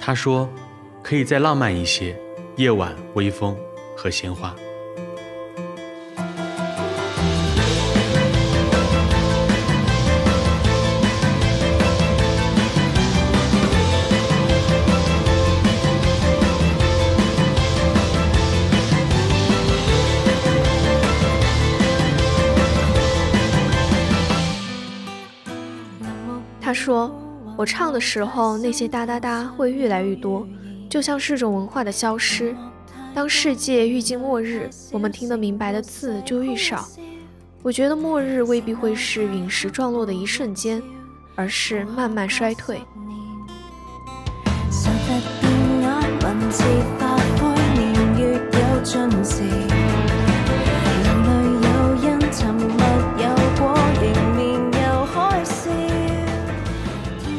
[0.00, 0.48] 他说
[1.04, 2.18] ：“可以再浪漫一些，
[2.56, 3.56] 夜晚、微风
[3.96, 4.54] 和鲜花。”
[27.58, 30.46] 我唱的时候，那些哒哒哒会越来越多，
[30.88, 32.54] 就像是种文化的消失。
[33.12, 36.86] 当世界愈近末日，我们听得明白的字就愈少。
[37.60, 40.80] 我觉得末日未必会是陨石撞落的一瞬間，
[41.34, 42.80] 而是慢慢衰退。”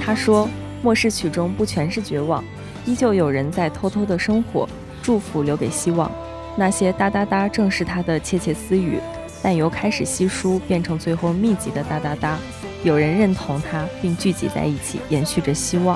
[0.10, 0.50] 他说
[0.82, 2.44] ：“末世曲中不全是绝望，
[2.84, 4.68] 依旧有人在偷偷的生活，
[5.04, 6.12] 祝福留给希望。
[6.56, 9.00] 那些哒哒哒正是他的窃窃私语，
[9.44, 12.40] 但由开始稀疏变成最后密集的哒哒哒，
[12.84, 15.96] 有人认同他，并聚集在一起，延续着希望。”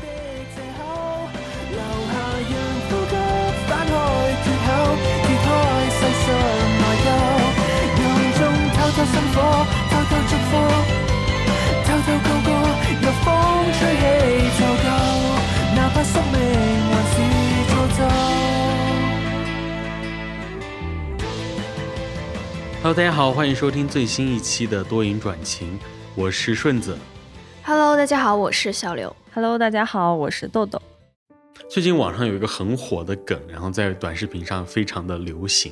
[22.84, 25.80] Hello，大家好，欢迎收听最新一期的多云转晴，
[26.16, 26.98] 我是顺子。
[27.64, 29.16] Hello，大家好，我是小刘。
[29.34, 30.82] Hello，大家好，我是豆豆。
[31.70, 35.72] 最近网上有一个很火的梗，然后在短视频上非常的流行，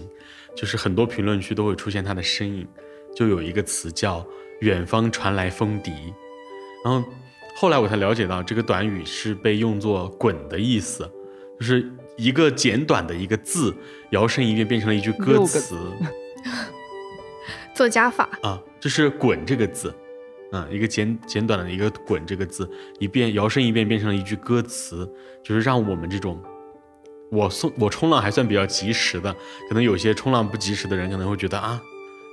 [0.56, 2.66] 就是很多评论区都会出现他的身影，
[3.14, 4.26] 就有一个词叫
[4.62, 5.92] “远方传来风笛”，
[6.86, 7.04] 然后。
[7.58, 11.04] 后来我才了解到，这个短语是被用作“滚”的意思，
[11.60, 13.76] 就是一个简短的一个字，
[14.12, 15.76] 摇身一变变成了一句歌词。
[17.82, 19.92] 做加法啊，就是“滚”这个字，
[20.52, 22.70] 嗯，一个简简短的一个“滚”这个字，
[23.00, 25.12] 一变摇身一变变成了一句歌词，
[25.44, 26.40] 就是让我们这种
[27.32, 29.36] 我送我冲浪还算比较及时的，
[29.68, 31.82] 可能有些冲浪不及时的人可能会觉得啊，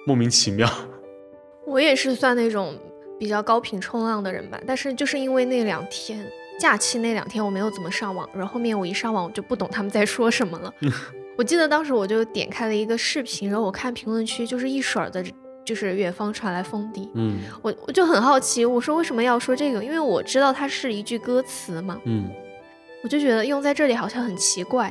[0.07, 0.69] 莫名其妙。
[1.67, 2.79] 我也是算那种。
[3.19, 6.25] 比较高频冲浪的人吧，但是就是因为那两天
[6.61, 10.73] 假期那两天我没有怎么上网，然后后面我一上网我就不懂他们在说什么了。
[11.37, 15.21] 我记得当时我就点开了一个视频，然后我看评论区就是一水儿的，
[15.69, 17.11] 就是远方传来风笛。
[17.13, 19.85] 嗯，我我就很好奇，我说为什么要说这个？
[19.85, 22.01] 因为我知道它是一句歌词嘛。
[22.05, 22.31] 嗯，
[23.05, 24.91] 我就觉得用在这里好像很奇怪。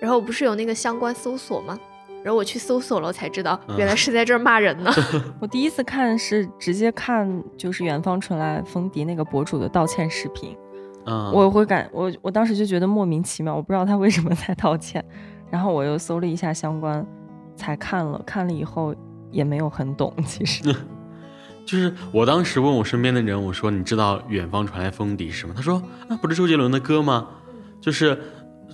[0.00, 1.78] 然后不是有那个相关搜索吗？
[2.22, 4.90] 然后我去搜索了，才知道原来是在这儿骂人呢。
[5.40, 10.54] 我第一次看是直接看就是远方传来风笛那个博主的道歉视频，
[11.06, 15.02] 嗯，我会感我我当时就觉得莫名其妙，我不知道他为什么在道歉。
[15.50, 17.06] 然后我又搜了一下相关，
[17.54, 18.92] 才看了看了以后
[19.36, 20.12] 也没有很懂。
[20.26, 20.62] 其实，
[21.64, 25.54] 就是我当时问我身边的人，我说你知道远方传来风笛是什么？
[25.54, 27.28] 他说啊，不是周杰伦的歌吗？
[27.80, 28.18] 就是。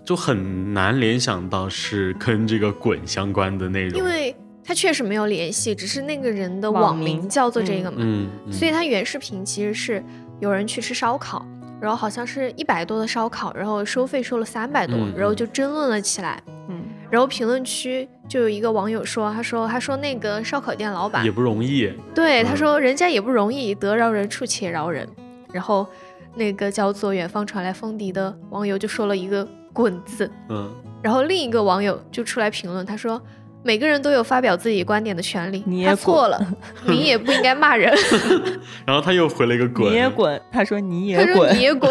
[0.04, 4.34] 就很难联想到是跟这个滚相关的内容，因为
[4.64, 10.02] 他确实没有联系，只是那个人的网名叫做这个嘛，嗯，所以他原视频其实是
[10.40, 11.46] 有人去吃烧烤，
[11.80, 16.81] 然后好像是一百多的烧烤，然后收费收了三百多，然后就争论了起来，嗯，
[17.12, 25.06] 然后评论区就有一个网友说，他说他说那个烧烤店老板也不容易，对，他说人家也不容易，得饶人处且饶人，
[25.52, 25.86] 然后
[26.34, 29.46] 那个叫做远方传来风笛的网友就说了一个。
[29.74, 30.70] 滚字，嗯，
[31.02, 33.18] 然后另一个网友就出来评论，他说
[33.64, 36.38] ：“每个人都有发表自己观点的权利，你也错了，
[36.86, 37.90] 你也不应该骂人。
[38.84, 40.38] ”然后他又回了一个“滚”，你也滚。
[40.52, 41.90] 他说：“你也滚，他说你也滚。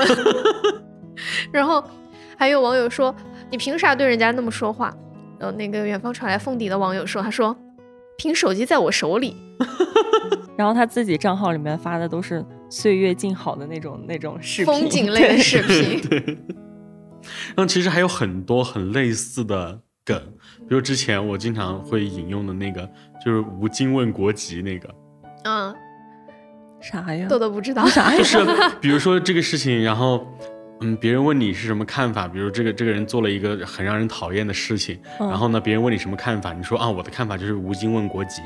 [1.51, 1.83] ”然后
[2.37, 3.15] 还有网友说
[3.49, 4.95] ：“你凭啥对人家那么说话？”
[5.41, 7.57] 然后那个远方传来凤笛的网友说：“他说，
[8.15, 9.35] 凭手机在我手里。
[10.55, 16.37] ”然后他自己账号里面发的都是岁月静好的那种那种视频，风景类的视频。
[17.55, 20.15] 然后其实还有很多很类似的梗，
[20.69, 22.87] 比如之前我经常会引用的那个，
[23.25, 24.87] 就是吴京问国籍那个。
[25.45, 25.73] 嗯，
[26.79, 27.25] 啥呀？
[27.27, 28.17] 豆豆不知道啥呀？
[28.19, 28.37] 就是
[28.79, 30.23] 比如说这个事情，然后
[30.81, 38.41] 嗯，别人问你是什么看法，比如这个这个人做了一个很让人讨厌的事情，然后呢，别人问你什么看法，你说啊，我的看法就是吴京问国籍，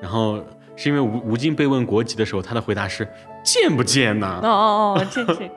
[0.00, 0.44] 然后
[0.76, 3.08] 是因为吴吴京被问国籍的时候，他的回答是
[3.44, 4.40] 贱不贱呢？
[4.42, 5.50] 哦哦哦，这这这个，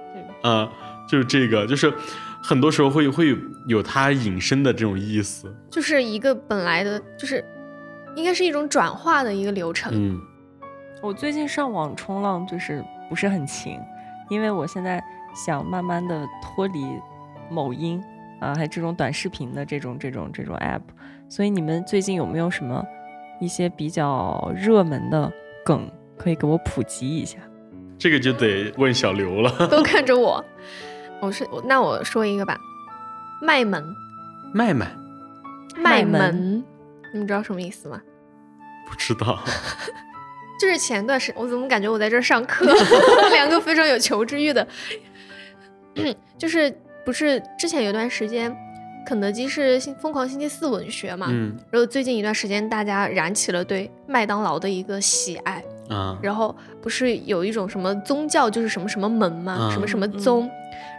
[0.44, 0.70] 嗯，
[1.10, 1.94] 就是这个，就是。
[2.46, 3.38] 很多时候会会
[3.70, 7.42] 有他隐身的这种意思，就是一个本来的，就是
[8.18, 9.94] 应该是一种转化的一个流程。
[9.96, 10.20] 嗯，
[11.02, 13.80] 我最近上网冲浪就是不是很勤，
[14.30, 15.02] 因为我现在
[15.34, 16.86] 想慢慢的脱离
[17.50, 18.04] 某音
[18.40, 20.82] 啊，还有这种短视频的这种这种这种 app，
[21.30, 22.84] 所以你们最近有没有什么
[23.40, 25.32] 一些比较热门的
[25.66, 27.38] 梗可以给我普及一下？
[27.98, 29.68] 这个就得问小刘了。
[29.68, 30.44] 都看着我，
[31.22, 32.58] 我是那我说一个吧，
[33.42, 33.82] 卖萌，
[34.54, 34.92] 麦麦
[35.78, 36.64] 卖卖萌萌，
[37.14, 38.02] 你们知道什么意思吗？
[38.90, 39.40] 不知道，
[40.60, 42.66] 就是前段时我怎么感觉我在这儿上课，
[43.32, 44.68] 两个非常有求知欲的，
[46.38, 46.76] 就是
[47.06, 48.56] 不是之前有段时间，
[49.06, 60.50] 肯德基是星疯狂星期四文学嘛，嗯然后最近一段时间大家燃起了对麦当劳的一个喜爱，啊，然后不是有一种什么宗教就是什么什么门嘛，嗯什么什么宗，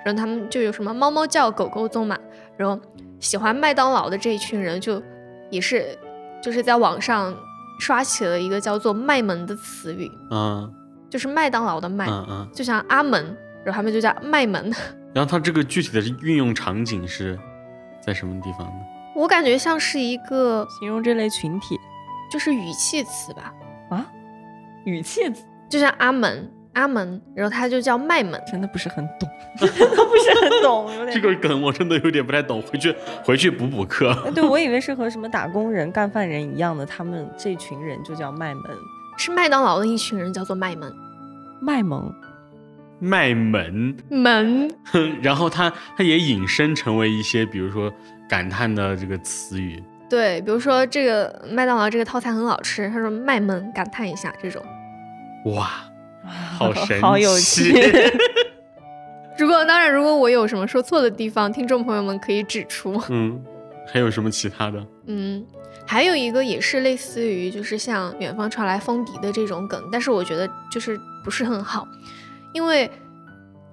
[0.05, 2.19] 然后他们就有什么猫猫教、狗狗宗嘛，
[2.57, 2.79] 然后
[3.21, 5.03] 喜欢麦当劳的这一群人就
[5.51, 5.99] 也是
[6.43, 7.35] 就是在网上
[7.81, 10.71] 刷起了一个叫做“麦门”的词语，嗯
[11.11, 12.49] 就是麦当劳的麦，嗯嗯。
[12.53, 14.63] 就像阿门，然后他们就叫卖萌。
[15.15, 17.39] 然后它这个具体的运用场景是
[18.01, 18.75] 在什么地方呢？
[19.15, 21.79] 我感觉像是一个形容这类群体
[22.31, 23.55] 就是语气词吧，
[23.91, 24.05] 啊，
[24.85, 28.41] 语气词就像阿门阿门，然后它就叫卖萌。
[28.51, 32.93] 真的不是很懂， 真的不是很懂，有点这个梗我真的有点不太懂，回去
[33.25, 34.11] 回去补补课。
[34.27, 38.65] 哎对，我以为是和什么打工人、干饭人一样的，他们这群人就叫卖萌、
[39.17, 40.93] 是麦当劳的一群人叫做卖萌
[41.61, 42.13] 卖萌。
[43.05, 44.71] 卖萌，门，
[45.21, 47.93] 然后它它也引申成为一些，比如说
[48.29, 49.83] 感叹的这个词语。
[50.09, 54.65] 对，比如说这个麦当劳这个套餐很好吃，他说卖门感叹一下这种。
[55.47, 55.71] 哇，
[56.57, 57.93] 好神好有奇趣。
[59.37, 63.03] 如果当然，如果我有什么说错的地方，听众朋友们可以指出。
[63.09, 63.43] 嗯，
[63.93, 64.87] 还有什么其他的？
[65.07, 65.45] 嗯，
[65.85, 71.87] 还有一个也是类似于就是像远方传来风笛的这种梗，但是我觉得就是不是很好，
[72.55, 72.91] 因为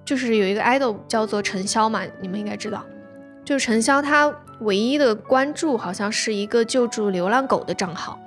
[0.04, 2.84] 就是有一个 idol 叫做陈潇嘛，你们应该知道，
[3.44, 4.30] 就是陈潇他
[4.60, 8.18] 唯一的关注好像是一个救助流浪狗的账号，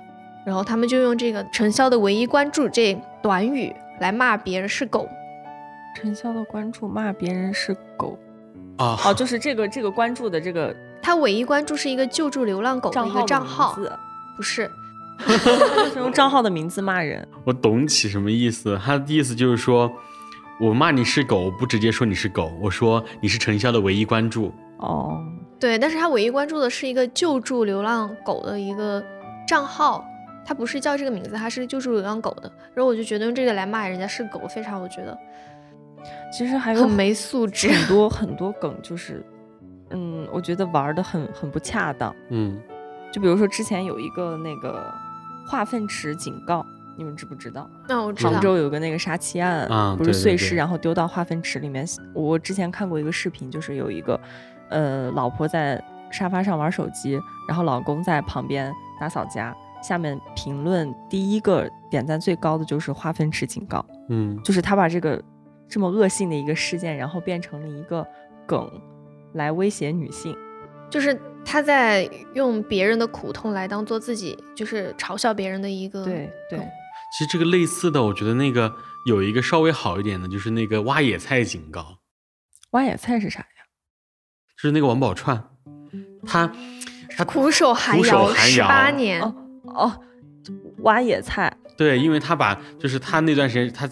[0.44, 5.08] 然后他们就用这个陈潇的唯一关注这短语来骂别人是狗。
[5.94, 8.18] 陈潇的关注骂别人是狗，
[8.76, 13.92] 啊，哦，就是这个这个关注的这个他唯一关注是一个救助流浪狗的一个账号名账号，字，
[14.36, 14.70] 不是，
[15.18, 17.26] 他就是用账号的名字骂人。
[17.44, 18.78] 我懂起什么意思。
[18.84, 19.90] 他的意思就是说，
[20.58, 24.52] 我骂你是狗，我不直接说你是狗，我说你是陈潇的唯一关注。
[24.78, 25.22] 哦，
[25.60, 29.04] 对，但是他唯一关注的是一个救助流浪狗的一个
[29.46, 30.02] 账号，
[30.46, 32.50] 他不是叫这个名字，他是救助流浪狗的。
[32.74, 35.16] 然后我就觉得用这个来骂人家是狗，非常我觉得
[36.32, 37.68] 其实还有很没素质。
[37.68, 39.22] 很多 很多梗，就是
[39.90, 42.14] 嗯，我觉得玩的很很不恰当。
[42.30, 42.58] 嗯，
[43.12, 44.90] 就比如说之前有一个那个
[45.46, 46.64] 化粪池警告，
[46.96, 47.68] 你们知不知道？
[47.88, 51.86] 那我知道杭，州有个那个杀妻案，不是啊对对对碎尸，然后丢到化粪池里面。
[52.14, 54.20] 我之前看过一个视频，就是有一个
[54.70, 59.54] 呃老婆在沙发上玩手机，然后老公在旁边打扫家。
[59.82, 65.22] 下面评论第一个点赞最高的就是化粪池警告，嗯，就是他把这个
[65.68, 68.04] 这么恶性的一个事件，然后变成了一个
[68.46, 68.68] 梗
[69.34, 70.36] 来威胁女性。
[70.90, 76.04] 就是他在用别人的苦痛来当做自己，就是嘲笑别人的一个。
[76.04, 76.58] 对对，
[77.16, 78.74] 其实这个类似的，我觉得那个
[79.06, 81.96] 有一个稍微好一点的，就是那个挖野菜警告，
[82.72, 83.46] 挖野菜是啥呀？
[84.54, 85.40] 就是那个王宝钏，
[86.26, 86.52] 他
[87.16, 90.00] 他苦守寒苦守窑寒窑十八年，哦哦，
[90.80, 93.88] 挖野菜，对，因为他把就是他那段时间他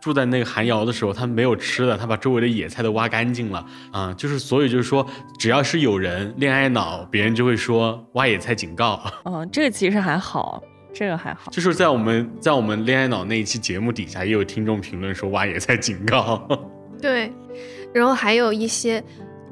[0.00, 5.04] 住在那个寒窑的时候，他没有吃的，他把周围的野菜都挖干净了啊、就是所以就是说，
[5.40, 9.02] 只要是有人恋爱脑，别人就会说挖野菜警告。
[9.24, 10.62] 嗯， 这个其实还好，
[10.92, 11.50] 这个还好。
[11.50, 16.48] 就是在我们在我们恋爱脑那一期节目底下，也有听众评论说挖野菜警告。
[17.00, 17.32] 对，
[17.92, 19.02] 然后还有一些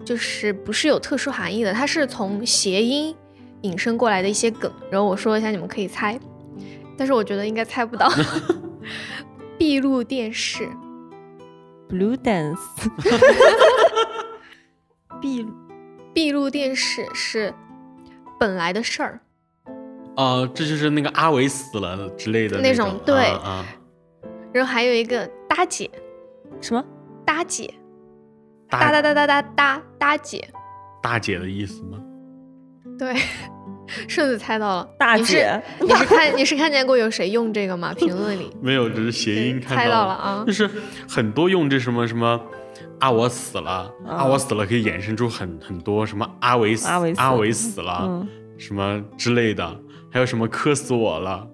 [0.04, 3.14] 就是不是有特殊含义的，它是从谐音
[3.62, 6.18] 引申过来的一些梗，然后我说一下，你们可以猜，
[6.96, 8.10] 但是我觉得应该猜不到。
[9.58, 10.68] 闭路电视
[11.88, 12.58] ，Blue Dance，
[15.20, 15.46] 闭
[16.14, 17.52] 闭路电视是
[18.38, 19.20] 本来的事儿，
[20.18, 23.66] 啊、这就是那个阿伟死了之类的那种种对啊啊
[24.52, 25.88] 然后还有一个搭姐，
[26.60, 26.84] 什么？
[27.24, 27.72] 搭姐，
[28.68, 30.48] 大搭搭搭搭搭搭搭姐，
[31.00, 31.98] 大姐的意思吗？
[32.98, 33.14] 对，
[34.08, 37.94] 顺子猜到了，大你是姐你是看你是看见过有谁用这个吗？
[37.94, 40.52] 评论里 没有，只是谐音看猜到了了啊就。
[40.52, 40.68] 是
[41.08, 42.40] 很多用这什么什么。
[43.00, 43.88] 啊，我死了！
[44.04, 51.46] 啊，我死了，可以衍生出很很多什么阿伟死，阿伟死阿维死了，嗯，什么之类的，还有什么磕死我了，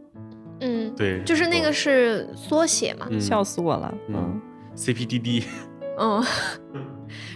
[0.60, 3.20] 嗯，对，就是那个是缩写嘛，嗯。
[3.20, 3.92] 笑死我了。
[4.08, 4.40] 嗯嗯
[4.76, 5.44] ，CPDD，
[5.98, 6.24] 嗯，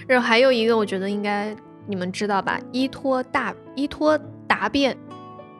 [0.06, 1.54] 然后还有一个我觉得应该
[1.87, 4.96] 你们知道吧，依托大依托答辩，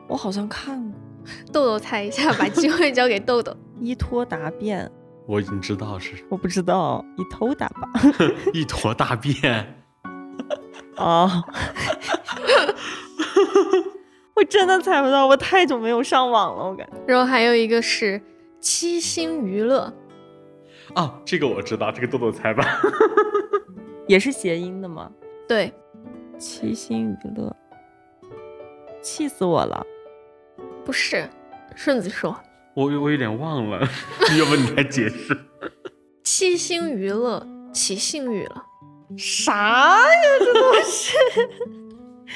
[0.07, 0.99] 我好像看过。
[1.51, 3.55] 豆豆猜一下，把 机会交给豆豆。
[3.79, 4.89] 依托答辩，
[5.27, 6.13] 我已经知道是。
[6.29, 7.89] 我不知道，一头大吧。
[8.53, 9.75] 一坨大便。
[10.97, 11.29] 哦，
[14.39, 16.97] 我真的猜不到，我太久没有上网了，我感觉。
[17.05, 18.21] 然后还有一个是
[18.61, 19.93] 七星娱乐，
[20.95, 22.63] 啊，这个我知道，这个豆豆猜吧。
[24.07, 25.11] 也是谐音的吗？
[25.45, 25.73] 对，
[26.37, 27.53] 七星娱乐，
[29.01, 29.85] 气死我了！
[30.85, 31.29] 不是，
[31.75, 32.33] 顺子说
[32.75, 33.79] 我我有点忘了，
[34.39, 35.37] 要不你来解释？
[36.23, 38.63] 七星娱乐起性欲了。
[39.17, 40.21] 啥呀？
[40.39, 41.17] 这都是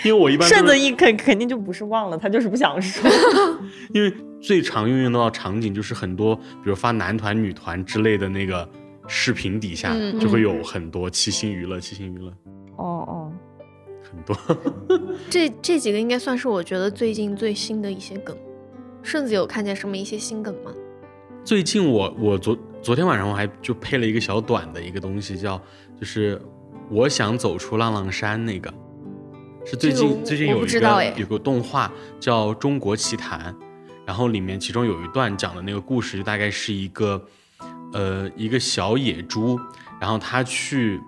[0.03, 3.09] 因为我一般顺子一肯肯定就不是忘了，他就是不想说。
[3.93, 8.67] 因为最常运用到场景就是很多，比如发男团、女团之类的那个
[9.07, 12.29] 视频底下，嗯就会有很多七星娱乐、七星娱乐，
[12.77, 13.31] 哦哦，
[14.01, 14.35] 很多。
[15.29, 18.35] 这这几个应该算是我觉得最近最新的一些梗。
[19.01, 20.71] 顺子有看见什么一些新梗吗？
[21.43, 25.61] 最近我我昨昨天晚上我还就配了一个小短的一个东西，叫
[25.99, 26.41] 就是
[26.89, 28.73] 我想走出浪浪山那个，
[29.65, 33.53] 是最近、最近有一个有个动画叫《中国奇谭》，
[34.05, 37.23] 然后里面其中有一段讲的那个故事，就大概是一个
[37.93, 39.59] 呃一个小野猪，
[39.99, 40.99] 然后他去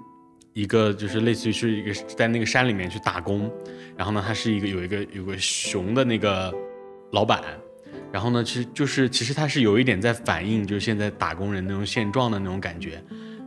[0.54, 3.52] 一个就是类似于是一个在那个山里面去打工，
[3.98, 6.54] 然后呢，他是一个有一个有个熊的那个
[7.12, 7.44] 老板。
[8.12, 13.04] 然后呢，其实就是其实他是有一点在反映，就是现在打工人那种现状的那种感觉，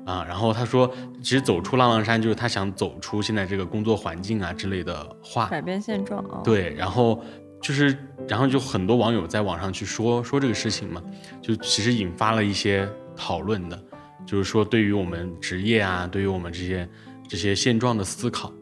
[0.08, 0.24] 啊。
[0.26, 0.90] 然后他说，
[1.22, 5.46] 其实走出浪浪山就是他想走出现在这个工作环境啊之类的话。
[5.46, 7.22] 改变现状啊。，对，然后
[7.60, 7.96] 就是，
[8.26, 11.02] 然后就很多网友在网上去说说这个事情嘛，
[11.42, 13.80] 就其实引发了一些讨论的，
[14.26, 16.88] 就是说对于我们职业啊，对于我们这些
[17.28, 18.52] 这些现状的思考。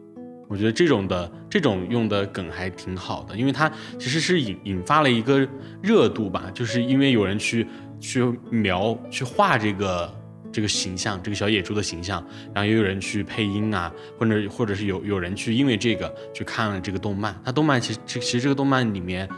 [0.49, 5.45] 我觉得这种的这种用的梗还挺好的，因为它其实是引引发了一个
[5.81, 7.67] 热度吧，就是因为有人去
[7.99, 10.09] 去描去画这个
[10.57, 12.19] 这个形象，这个小野猪的形象，
[12.51, 17.39] 然后也有人去配音啊，或者或者是有有人去因为这个去看了这个动漫。
[17.45, 19.29] 它动漫其实其实这个动漫里面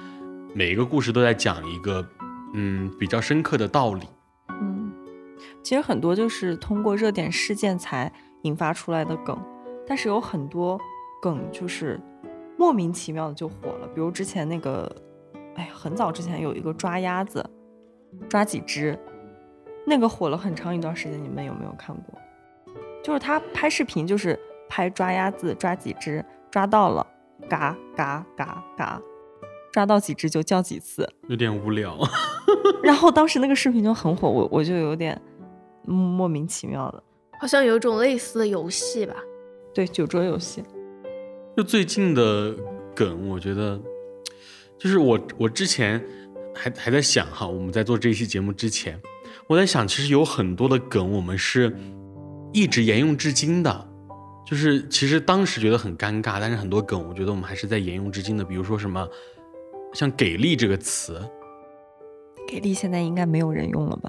[0.55, 2.07] 每一个故事都在讲一个
[2.53, 4.07] 嗯比较深刻的道理。
[4.61, 4.93] 嗯，
[5.61, 8.09] 其实很多就是通过热点事件才
[8.43, 9.37] 引发出来的梗，
[9.85, 10.79] 但是有很多
[11.21, 11.99] 梗就是
[12.57, 14.89] 莫名其妙的就火了，比如之前那个，
[15.57, 17.45] 哎呀，很早之前有一个抓鸭子，
[18.29, 18.97] 抓几只，
[19.89, 22.19] 那个火了很长一段时间，你们有没有看过？
[23.03, 27.05] 就是他拍视频，就是拍抓鸭子，抓几只，抓到了，
[27.49, 29.01] 嘎嘎嘎嘎，
[29.73, 31.97] 抓到几只就叫几次，有点无聊，
[32.83, 35.19] 然后当时那个视频就很火，我我就有点
[35.87, 37.03] 嗯莫名其妙的。
[37.39, 39.15] 好像有一种类似的游戏吧。
[39.73, 40.63] 对，酒桌游戏，
[41.55, 42.53] 就最近的
[42.93, 43.79] 梗，我觉得
[44.77, 46.03] 就是我我之前
[46.53, 48.99] 还还在想哈，我们在做这一期节目之前，
[49.49, 51.75] 我在想，其实有很多的梗我们是
[52.53, 53.89] 一直沿用至今的，
[54.45, 59.09] 就是其实当时觉得很尴尬，但是很多梗我觉得我们还是在沿用至今的，比如说什么
[59.91, 61.19] 像“给力”这个词，
[62.47, 64.07] 给力现在应该没有人用了吧？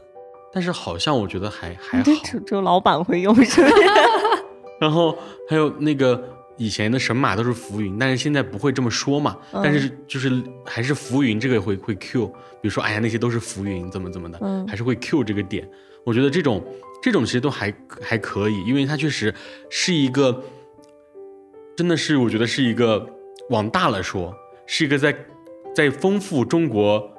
[0.52, 2.04] 但是好像我觉得还还 好
[2.44, 3.74] 只有老板会用，是不是？
[4.78, 5.16] 然后
[5.48, 6.22] 还有那个
[6.60, 9.34] 以前的神马都是浮云，但是现在不会这么说嘛。
[9.54, 10.30] 嗯但是就是
[10.62, 12.26] 还是浮云这个会会 Q，
[12.60, 15.66] 比如说哎呀那些都是浮云，怎么怎么的，嗯还是会 Q 这个点。
[16.04, 16.62] 我觉得这种
[17.02, 19.34] 这种其实都还还可以，因为它确实
[19.70, 20.44] 是一个，
[21.74, 23.08] 真的是我觉得是一个
[23.48, 24.36] 往大了说，
[24.66, 25.16] 是一个在
[25.74, 27.10] 在丰富中国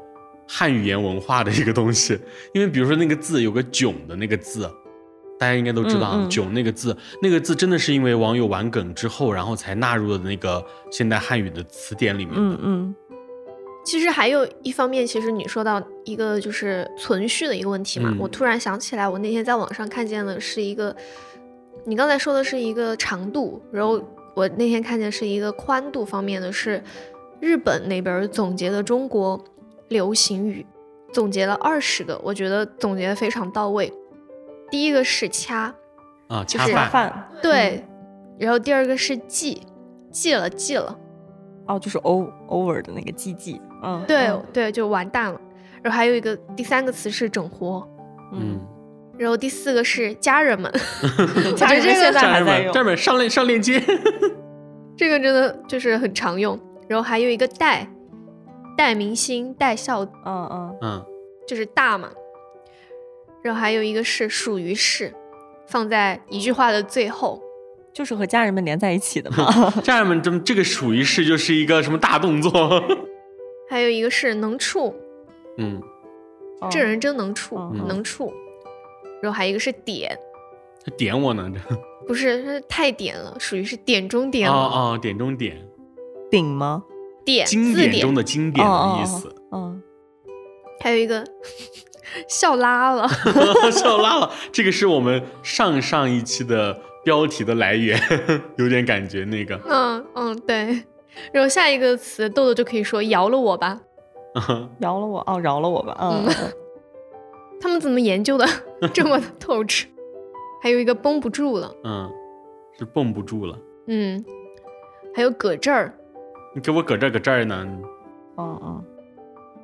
[0.47, 2.15] 汉语言文化的一个东西。
[2.53, 4.69] 因为比如说那个字有个囧的那个字，
[5.41, 12.39] 大家应该都知道啊，囧那个字，那个字真的是因为网友玩梗之后，然后才纳入了那个现代汉语的词典里面的。
[12.39, 12.95] 嗯嗯
[13.83, 20.95] 其实还有一方面，其实你说到一个就是存续的一个问题嘛，嗯我突然想起来，我那天在网上看见的是一个，
[21.85, 23.99] 你刚才说的是一个长度，然后
[24.35, 26.83] 我那天看见是一个宽度方面的是
[27.39, 29.43] 日本那边总结的中国
[29.87, 30.63] 流行语，
[31.11, 33.91] 总结了二十个，我觉得总结的非常到位。
[34.71, 35.73] 第一个是掐，
[36.29, 37.29] 啊，就是恰饭，饭。
[37.41, 37.85] 对，
[38.39, 39.61] 然后第二个是记，
[40.09, 40.97] 记了记了。
[41.67, 44.43] 哦，就是 o over 的那个 gg，嗯，对、嗯。
[44.51, 45.39] 对，就完蛋了。
[45.83, 47.87] 然后还有一个第三个词是整活，
[48.33, 48.59] 嗯，
[49.17, 50.71] 然后第四个是家人们，
[51.55, 52.73] 家人们现在家人们，还在用。
[52.73, 53.79] 家人们上链上链接。
[54.97, 56.59] 这个真的就是很常用。
[56.87, 57.87] 然后还有一个带，
[58.77, 61.05] 带明星，带笑，嗯嗯，嗯，
[61.47, 62.09] 就是大嘛。
[63.43, 65.13] 然后还有一个是属于是，
[65.67, 67.41] 放在一句话的最后，
[67.93, 69.71] 就是和家人们连在一起的嘛。
[69.83, 72.51] 家人们，这这个属于是就是一个什么大动作？
[73.69, 74.93] 还有一个是能处，
[75.57, 75.81] 嗯，
[76.69, 78.31] 这人真能处，嗯能处。
[79.21, 80.17] 然后还有一个是点，
[80.83, 81.75] 他点我呢，这
[82.07, 85.57] 不是他太点了，属于是点中点哦了，哦，点中点，
[86.29, 86.83] 顶吗？
[87.23, 89.33] 点经字典中的经典的意思。
[89.51, 89.81] 嗯，
[90.79, 91.23] 还有一个
[92.27, 93.07] 笑拉了，
[93.71, 97.99] 笑拉了，这个是我们上上一期的标题的来源，
[98.57, 99.59] 有点感觉那个。
[99.67, 100.83] 嗯嗯对。
[101.33, 103.81] 然后下一个词豆豆就可以说饶了我吧，
[104.79, 105.95] 饶了我哦，饶了我吧。
[105.99, 106.25] 嗯，
[107.59, 108.47] 他们怎么研究的
[108.93, 109.87] 这么透彻？
[110.63, 112.09] 还有一个绷不住了，嗯，
[112.79, 113.57] 是绷不住了。
[113.87, 114.23] 嗯，
[115.13, 115.93] 还有搁这儿，
[116.55, 117.67] 你给我搁这儿搁这儿呢？
[118.37, 118.83] 嗯嗯，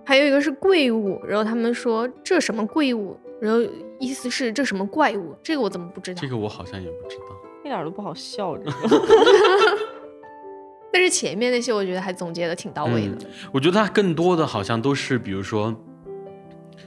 [0.08, 3.60] 还有一个是贵物，然后他们说这什么贵物，然后
[4.00, 6.22] 意思是这什么怪物，这个我怎么不知道？
[6.22, 7.26] 这个我好像也不知道。
[7.66, 8.72] 一点都不好笑，这个。
[10.94, 13.16] 但是前面那些我觉得还总结的挺到位的。
[13.16, 13.20] 嗯
[13.52, 15.76] 我觉得它更多的好像都是，比如说，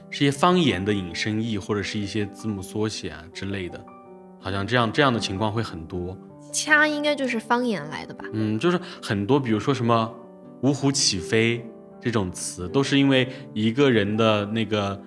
[0.09, 3.79] 是一些方言的引申义，或者是一些字母缩写啊之类的，
[4.39, 6.17] 好像这样这样的情况会很多。
[6.51, 8.25] 掐应该就是方言来的吧？
[8.33, 10.11] 嗯，就是很多，比如说什么
[10.63, 11.63] “五虎起飞”
[12.01, 14.99] 这种词，都是因为一个人的那个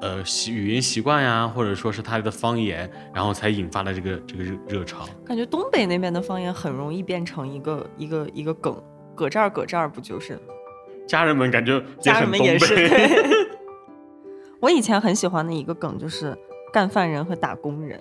[0.00, 5.04] 呃习语言习惯呀，或者说是他的方言，然后才引发了这个这个热热潮。
[5.24, 8.82] 感觉东北那边的方言很容易变成一个一个一个梗，
[9.14, 10.38] 搁这儿搁这儿不就是？
[11.06, 12.74] 家人们感觉家人们也是。
[12.74, 13.48] 对
[14.60, 16.38] 我以前很喜欢的一个梗就是
[16.72, 18.00] 干饭人和打工人，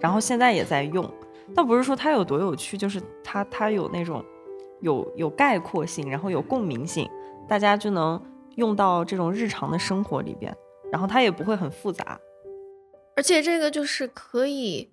[0.00, 1.08] 然后现在也在用，
[1.54, 4.22] 倒不是说它有多有趣，就是它它有那种
[4.80, 7.08] 有有概括性，然后有共鸣性，
[7.48, 8.20] 大家就能
[8.56, 10.54] 用到这种日常的生活里边，
[10.90, 12.18] 然后它也不会很复杂。
[13.16, 14.90] 而且这个就是可以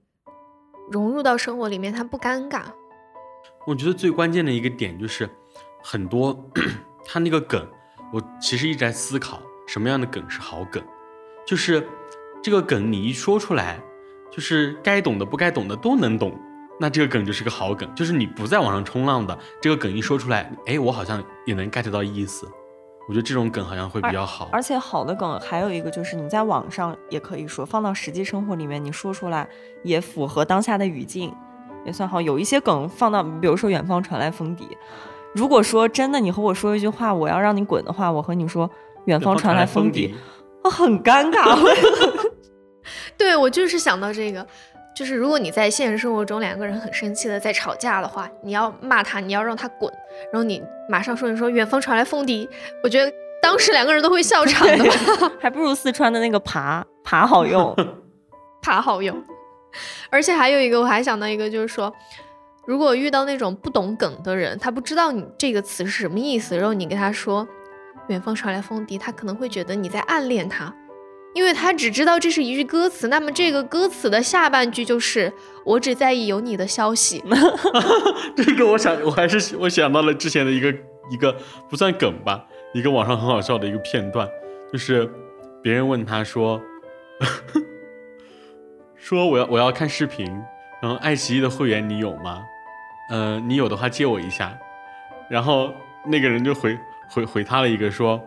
[0.89, 2.63] 融入到生活里面，它不尴尬。
[3.65, 5.29] 我觉得最关键的一个点就是，
[5.83, 6.49] 很多
[7.05, 7.67] 他那个梗，
[8.13, 10.83] 我其实一直在思考什么样的梗是好梗，
[11.45, 11.87] 就是
[12.41, 13.81] 这个梗你一说出来，
[14.31, 16.37] 就是该懂的不该懂的都能懂，
[16.79, 17.89] 那这个梗就是个好梗。
[17.95, 22.47] 就是你不在网上冲浪的，这个梗一说出来，哎，我好像也能 get 到意思。
[23.07, 24.49] 我觉得这种梗好像会比较好。
[24.51, 29.47] 而且好的梗还有一个就是你在网上也可以说，放到实际生活里面你说出来
[29.83, 31.33] 也符合当下的语境，
[31.85, 32.21] 也算好。
[32.21, 34.65] 有一些梗放到，比如说远方传来风笛，
[35.35, 38.71] 如果说真的你和我说一句话，我要让你滚的话，我和你说
[39.05, 40.15] 远方传来风笛，
[40.63, 41.57] 我很尴尬。
[43.17, 44.47] 对我就是想到这个，
[44.95, 49.91] 就是如果你在现实生活中两个人很生气的在吵架的话，你要骂他，你要让他滚，
[50.31, 52.47] 然后你马上说你说远方传来风笛，
[52.83, 57.75] 我觉得当时两个人都会笑场的吧， 还不如四川的那个爬爬好用。
[58.61, 59.21] 爬好用。
[60.09, 61.91] 而且还有一个，我还想到一个，就是说，
[62.67, 67.47] 如果遇到那种不懂梗的人，他不知道你这个词是什么意思，然后你跟他说
[68.07, 70.71] “远方传来风笛”，他可能会觉得你在暗恋他，
[71.33, 73.07] 因为他只知道这是一句歌词。
[73.07, 75.31] 那么这个歌词的下半句就是
[75.65, 77.23] “我只在意有你的消息
[78.35, 80.73] 这个我想，我还是我想到了之前的一个
[81.11, 81.35] 一个
[81.69, 84.27] 不算梗吧，一个网上很好笑的一个片段，
[84.71, 85.09] 就是
[85.61, 86.61] 别人问他说，
[88.95, 90.25] 说我要我要看视频，
[90.81, 92.41] 然后爱奇艺的会员你有吗？
[93.09, 94.57] 呃，你有的话借我一下。
[95.29, 95.73] 然后
[96.05, 96.77] 那个人就回
[97.09, 98.21] 回回他了一个说，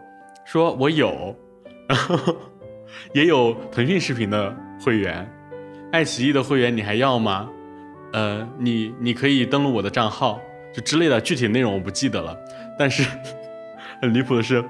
[0.45, 1.37] 说我有，
[1.89, 2.37] 然 后
[3.13, 5.29] 也有腾讯视频的会员，
[5.93, 7.49] 爱奇艺的会员你还要吗？
[8.13, 10.41] 呃，你你可以登录我的账号，
[10.73, 12.37] 就之类的，具体内容我不记得了。
[12.79, 13.03] 但是
[14.01, 14.63] 很离谱的是，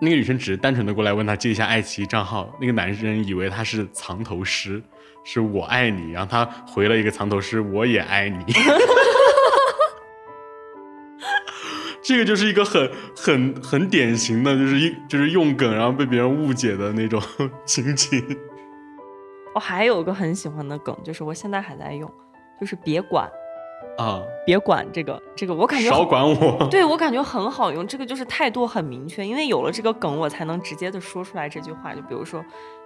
[0.00, 4.82] 那个女生只是单纯的过来问他借一下爱奇艺账号，那个男生以为他是藏头诗，
[5.24, 8.44] 是我爱你，然后他回了一个藏头诗，我也爱你。
[12.08, 17.20] 这个就是一个很很很典型的，就是一就是用梗然后被别人误解的那种
[17.66, 18.24] 情景。
[19.54, 22.10] 我还有个很喜欢的梗，就是我现在还在用，
[22.58, 23.30] 就是别管
[23.98, 26.66] 啊，别管这个这个，我感觉少管我。
[26.70, 31.94] 对我感觉很好用，这个就是态度很明确，因为有了这个梗，我才能直接的说出来这句话。
[31.94, 32.42] 就比如说，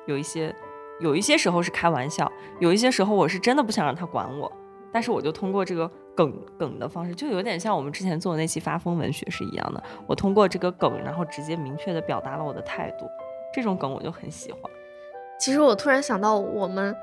[0.06, 0.52] 有一些
[0.98, 4.50] 有一些时候是开玩笑，有一些时候我是真的不想让他管我，
[4.92, 9.83] 但是我就通过这个梗梗的方式，就有点像我们之前做的那期发疯文学是一样的。
[10.07, 13.07] 我通过这个梗，然后直接明确的表达了我的态度，
[13.55, 14.61] 这种梗我就很喜欢。”。
[15.40, 16.94] 其实我突然想到，我们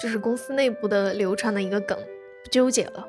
[0.00, 1.98] 就是公司内部的流传的一个梗，
[2.44, 3.06] 不纠结了。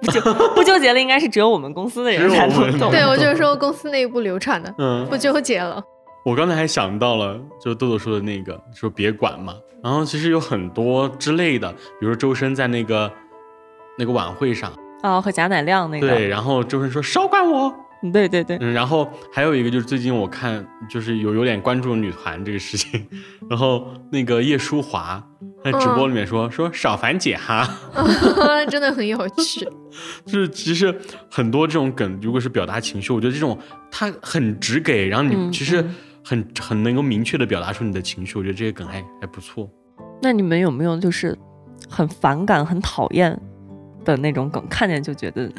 [0.00, 0.20] 不纠
[0.54, 2.90] 不纠结了，应该是只有我们公司的人才懂。
[2.90, 5.82] 对我就是说公司内部流传的，嗯不纠结了。
[6.24, 9.54] 我刚才还想到了，就是豆豆说的那个，说别管嘛。
[9.82, 13.10] 然后其实有很多之类的，比如周深在那个
[13.98, 23.06] 那个晚会上，哦，和贾乃亮那个，对，然后周深说少管我，嗯对对对，嗯，然后还有一个就是最近我看就是有有点关注女团这个事情，
[23.48, 25.22] 然后那个叶舒华
[25.64, 27.66] 在直播里面说、说少烦姐哈，
[28.68, 29.66] 真的很有趣。
[30.26, 30.92] 就是其实
[31.30, 33.56] 很多这种梗，如果是表达情绪，我觉得这种
[33.90, 35.94] 它很直给，然后你嗯其实嗯。
[36.26, 39.68] 很、很能够明确的表达出你的情绪，我觉得这些梗还还不错。
[40.22, 41.36] 那你们有没有就是
[41.86, 43.38] 很反感、很讨厌
[44.04, 45.50] 的那种梗，看见就觉得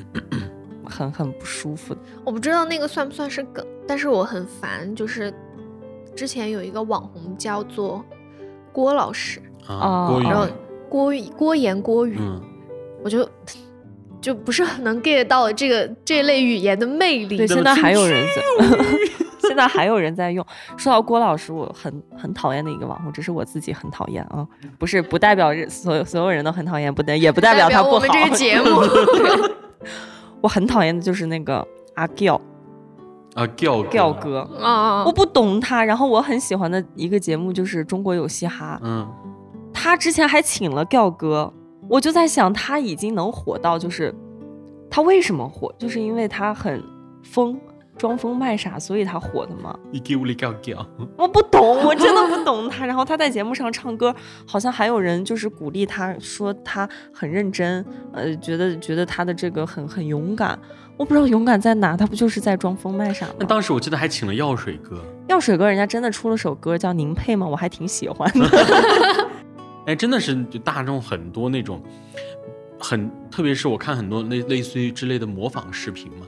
[0.86, 1.96] 很很不舒服？
[2.24, 5.34] 我不知道那个算不算是梗，但是我很烦，就是
[6.16, 8.04] 之前有一个网红叫做
[8.72, 10.48] 郭老师，啊，哦郭，然后
[10.88, 12.42] 郭郭言郭语，嗯，
[13.04, 13.28] 我就
[14.22, 17.38] 就不是很能 get 到这个这类语言的魅力。
[17.38, 17.48] 对，。
[17.48, 18.42] 现在还有人在，
[19.56, 20.46] 现在还有人在用。
[20.76, 24.46] 说到郭老师，我很很讨厌的一个网红，只是我自己很讨厌啊，
[24.78, 27.96] 不是不代表人所有所有人都很讨厌，不代也不代表他不好。
[27.96, 28.82] 我们这个节目，
[30.44, 32.38] 我很讨厌的就是那个阿 Giao
[33.34, 35.86] 啊，调调，哥，啊我，不懂他。
[35.86, 39.10] 然后我很喜欢的一个节目就是《中国有嘻哈》，嗯，
[39.74, 41.54] 他之前还请了调哥，
[41.88, 44.14] 我就在想他已经能火到就是
[44.92, 46.84] 他为什么火，就是因为他很
[47.24, 47.58] 疯。
[47.98, 49.78] 装疯卖傻，所以他火的吗？
[51.18, 52.86] 我不懂，我真的不懂他。
[52.86, 54.14] 然后他在节目上唱歌，
[54.46, 60.58] 好像还有人就是鼓励他说他很认真，呃，觉得觉得他的这个很很勇敢。
[60.98, 63.34] 我不知道勇敢在哪，他不就是在装疯卖傻吗？
[63.40, 67.46] 那当时我记得还请了药水哥，药水哥人家真的出了首歌叫《您配》吗？
[67.46, 69.28] 我还挺喜欢的。
[69.88, 71.82] 哎，真的是就大众很多那种
[72.80, 76.26] 很，特别是我看很多类类似于之类的模仿视频嘛。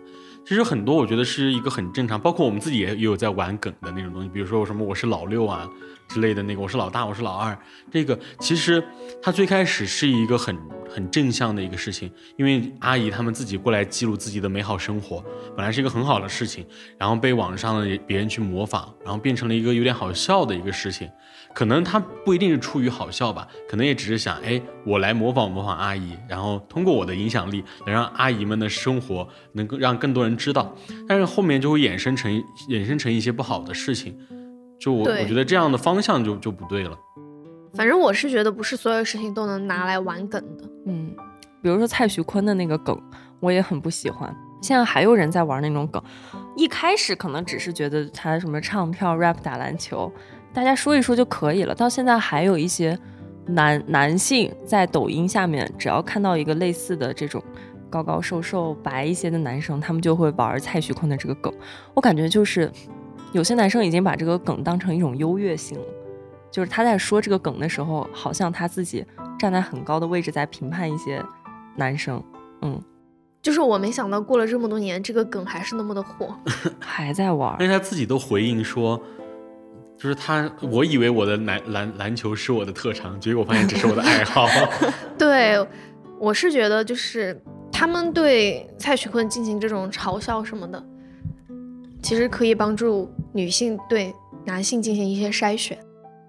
[0.48, 5.70] 其实很多我觉得是一个很正常，包括我们自己也有在玩梗的那种东西，比如说什么我是老六啊
[6.08, 7.60] 之类的那个，我是老大，我是老二，
[7.92, 8.82] 这个其实
[9.22, 10.58] 它最开始是一个很
[10.90, 15.22] 很正向的一个事情，因为阿姨他们自己过来记录自己的美好生活，
[15.54, 16.66] 本来是一个很好的事情，
[16.98, 21.10] 然后被网上的别人去模仿，然后变成了一个有点好笑的一个事情。
[21.58, 30.76] 可能他不一定是出于好笑吧，可能也只是想，哎，我来模仿模仿阿姨，然后通过我的影响力，能让阿姨们的生活能够让更多人知道。
[31.08, 32.32] 但是后面就会衍生成
[32.70, 34.16] 衍生成一些不好的事情，
[34.80, 36.96] 就我我觉得这样的方向就就不对了。
[37.74, 40.64] 反正我是觉得不是所有事情都能拿来玩梗的。
[40.86, 41.12] 嗯，
[41.64, 42.96] 比如说蔡徐坤的那个梗，
[43.40, 44.32] 我也很不喜欢。
[44.62, 46.00] 现在还有人在玩那种梗，
[46.56, 50.12] 一开始可能只是觉得他什么唱跳、rap、打篮球，
[50.58, 51.76] 大家说一说就可以了。
[51.76, 52.98] 到现在还有一些
[53.46, 57.40] 男男性在抖音下面，只要看到一个类似的这种
[57.92, 61.54] 高高瘦瘦、白一些的男生，他们就会玩蔡徐坤的这个梗。
[61.94, 62.72] 我感觉就是
[63.34, 65.86] 有些男生已经把这个梗当成一种优越性了。
[66.50, 69.06] 就是他在说这个梗的时候，好像他自己
[69.38, 71.24] 站在很高的位置在评判一些
[71.76, 72.20] 男生，
[72.64, 72.82] 嗯，
[73.44, 76.36] 就是我没想到过了这么多年，这个梗还是那么的火。
[76.82, 79.00] 还在玩而且 他自己都回应说，
[79.98, 84.48] 就是他，我以为我的篮篮篮球是我的特长，结果发现只是我的爱好。
[85.18, 85.58] 对，
[86.20, 90.84] 我是觉得就是他们对蔡徐坤进行这种嘲笑什么的，
[92.02, 94.14] 其实可以帮助女性对
[94.46, 95.78] 男性进行一些筛选。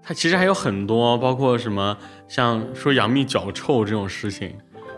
[0.01, 1.95] 他其实还有很多，包括什么
[2.27, 4.51] 像说杨幂脚臭这种事情，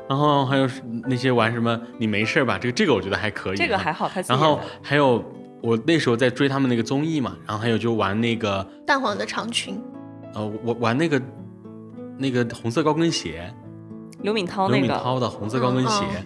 [0.07, 0.69] 然后还有
[1.03, 3.91] 那些玩什么你没事吧，这个这个我觉得还可以，这个还。
[3.91, 5.21] 好，他然后还有
[5.61, 9.79] 我那时候在追他们那个综艺嘛，然后还有就玩那个淡黄的长裙，
[10.33, 11.21] 呃，我玩那个
[12.17, 13.53] 那个红色高跟鞋，
[14.21, 16.25] 刘敏涛刘那个，敏涛的红色高跟鞋，嗯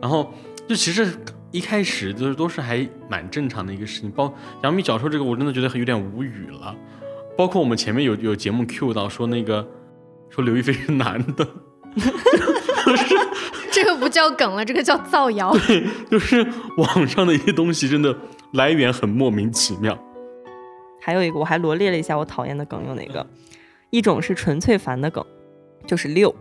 [0.00, 0.32] 然后
[0.68, 1.08] 就其实
[1.50, 6.76] 一开始就是都是还蛮正常的一个事情，包杨幂脚臭这个我真的觉得有点无语了，
[7.36, 9.66] 包括我们前面有有节目 Q 到说那个
[10.28, 11.44] 说刘亦菲是男的，
[13.72, 15.52] 这个不叫梗了，这个叫造谣。
[15.66, 18.16] 对 就是网上的一些东西真的
[18.52, 19.98] 来源很莫名其妙。
[21.00, 23.26] 还有一个我还罗列了一下我讨厌的梗有哪个，
[23.90, 25.24] 一种是纯粹烦的梗，
[25.86, 26.34] 就是六。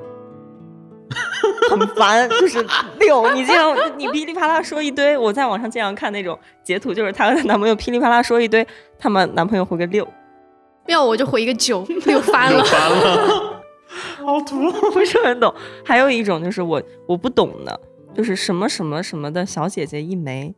[1.69, 2.65] 很烦，就是
[2.99, 3.33] 六。
[3.33, 8.65] 你这样你噼里啪啦说一堆，我在网上经常看那种截图，就是她和她男朋友噼里啪啦说一堆，
[8.97, 10.07] 他们男朋友回个六，
[10.87, 12.63] 要我就回一个九，六翻了。
[12.63, 13.63] 翻了，
[14.17, 14.71] 好土。
[14.91, 15.53] 不是很懂。
[15.85, 17.79] 还有一种就是我我不懂的，
[18.13, 20.53] 就是什么什么什么的小姐姐一枚，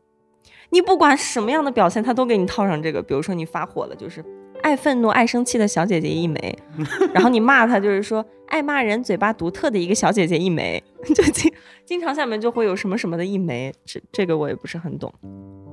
[0.72, 3.02] 你不管什么样的表现，他都给你套上这个。
[3.02, 4.24] 比如说你发火了，就是
[4.62, 6.58] 爱愤怒、爱生气的小姐姐一枚，
[7.14, 10.84] 然后你骂她，就是说爱骂人、嘴巴独特的一个小姐姐一枚，
[11.16, 11.52] 就经
[11.86, 15.12] 经常下面就会有什么什么的一枚，这这个我也不是很懂。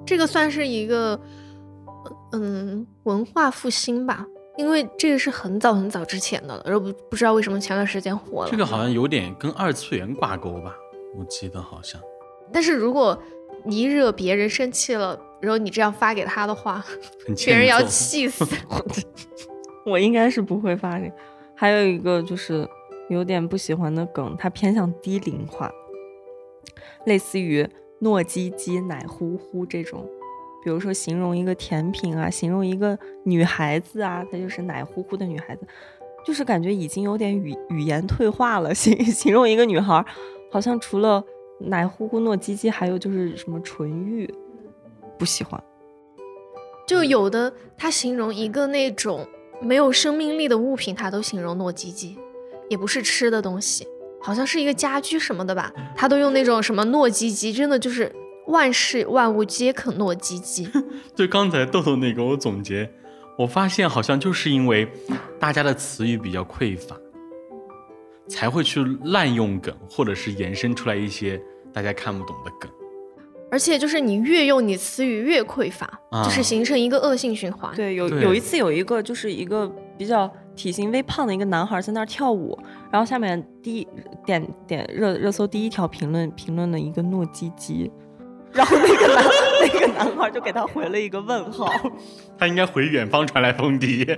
[0.07, 1.21] 这个算是一个
[2.33, 4.25] 嗯文化复兴吧，
[4.57, 8.51] 因为这个是很早很早之前的了，然后不不知道为什么前段时间火了。
[8.51, 10.75] 这个好像有点跟二次元挂钩吧，
[11.19, 12.01] 我记得好像。
[12.53, 13.21] 但是如果
[13.67, 16.85] 你惹别人生气了，然后你这样发给他的话，
[17.45, 18.47] 别人要气 死。
[19.85, 21.13] 我应该是不会发这个。
[21.55, 22.69] 还有一个就是
[23.09, 25.71] 有点不喜欢的梗，它偏向低龄化，
[27.05, 27.63] 类似于
[28.01, 30.07] 糯叽叽、奶乎乎这种。
[30.65, 35.67] 比如说形容一个甜品啊，形容一个女孩子啊，她就是奶乎乎的女孩子，
[36.25, 38.75] 就是感觉已经有点语语言退化了。
[38.75, 40.05] 形形容一个女孩儿，
[40.51, 41.23] 好像除了
[41.59, 44.33] 奶呼呼、糯叽叽，还有就是什么纯欲，
[45.19, 45.63] 不喜欢。
[46.87, 49.27] 就有的他形容一个那种
[49.61, 52.15] 没有生命力的物品，他都形容糯叽叽，
[52.69, 53.87] 也不是吃的东西，
[54.21, 58.15] 好像是一个家居什么的吧，他都用那种什么糯叽叽，真的就是
[58.47, 60.71] 万事万物皆可糯叽叽。
[61.17, 62.89] 就刚才豆豆那个，我总结，
[63.39, 64.87] 我发现好像就是因为
[65.41, 66.97] 大家的词语比较匮乏，
[68.29, 71.41] 才会去滥用梗，或者是延伸出来一些
[71.73, 72.71] 大家看不懂的梗。
[73.49, 77.73] 而且就是你越用你词语越匮乏，啊就是形成一个恶性循环。
[77.77, 82.59] 对，有有一次有一个就是一个比较体型微胖的一个男孩在那儿跳舞，
[82.91, 83.87] 然后下面第一
[84.27, 87.89] 点点热热搜第一条评论评论了一个糯叽叽，
[88.53, 89.25] 然后那个男
[89.63, 91.73] 那个男孩就给他回了一个问号，
[92.37, 93.99] 他应该回远方传来风笛。
[94.05, 94.15] 为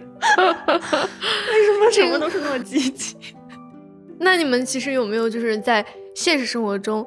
[1.66, 3.14] 什么什么都是糯叽叽？
[4.20, 7.06] 那你们其实有没有就是在现实生活中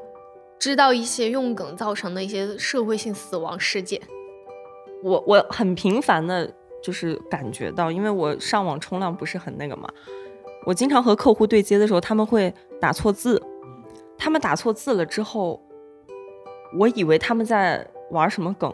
[0.57, 4.01] 知道一些用梗造成的一些社会性死亡事件？
[5.03, 9.89] 我我很频繁的，就是感觉到，因为我上网冲浪不是很那个嘛，
[10.65, 13.41] 我经常和客户对接的时候，他们会打错字，
[14.17, 15.59] 他们打错字了之后，
[16.79, 18.71] 我以为他们在玩什么梗，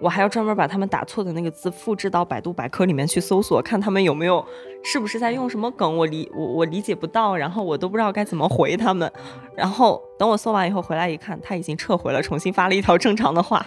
[0.00, 4.44] 我还要专门把他们打错的那个字复制到百度百科里面去搜索，看他们有没有
[4.82, 9.10] 是不是在用什么梗，我理我我理解不到，然后我都不知道该怎么回他们，
[9.54, 13.64] 然后等我搜完以后回来一看，他已经撤回了，重新发了一条正常的话。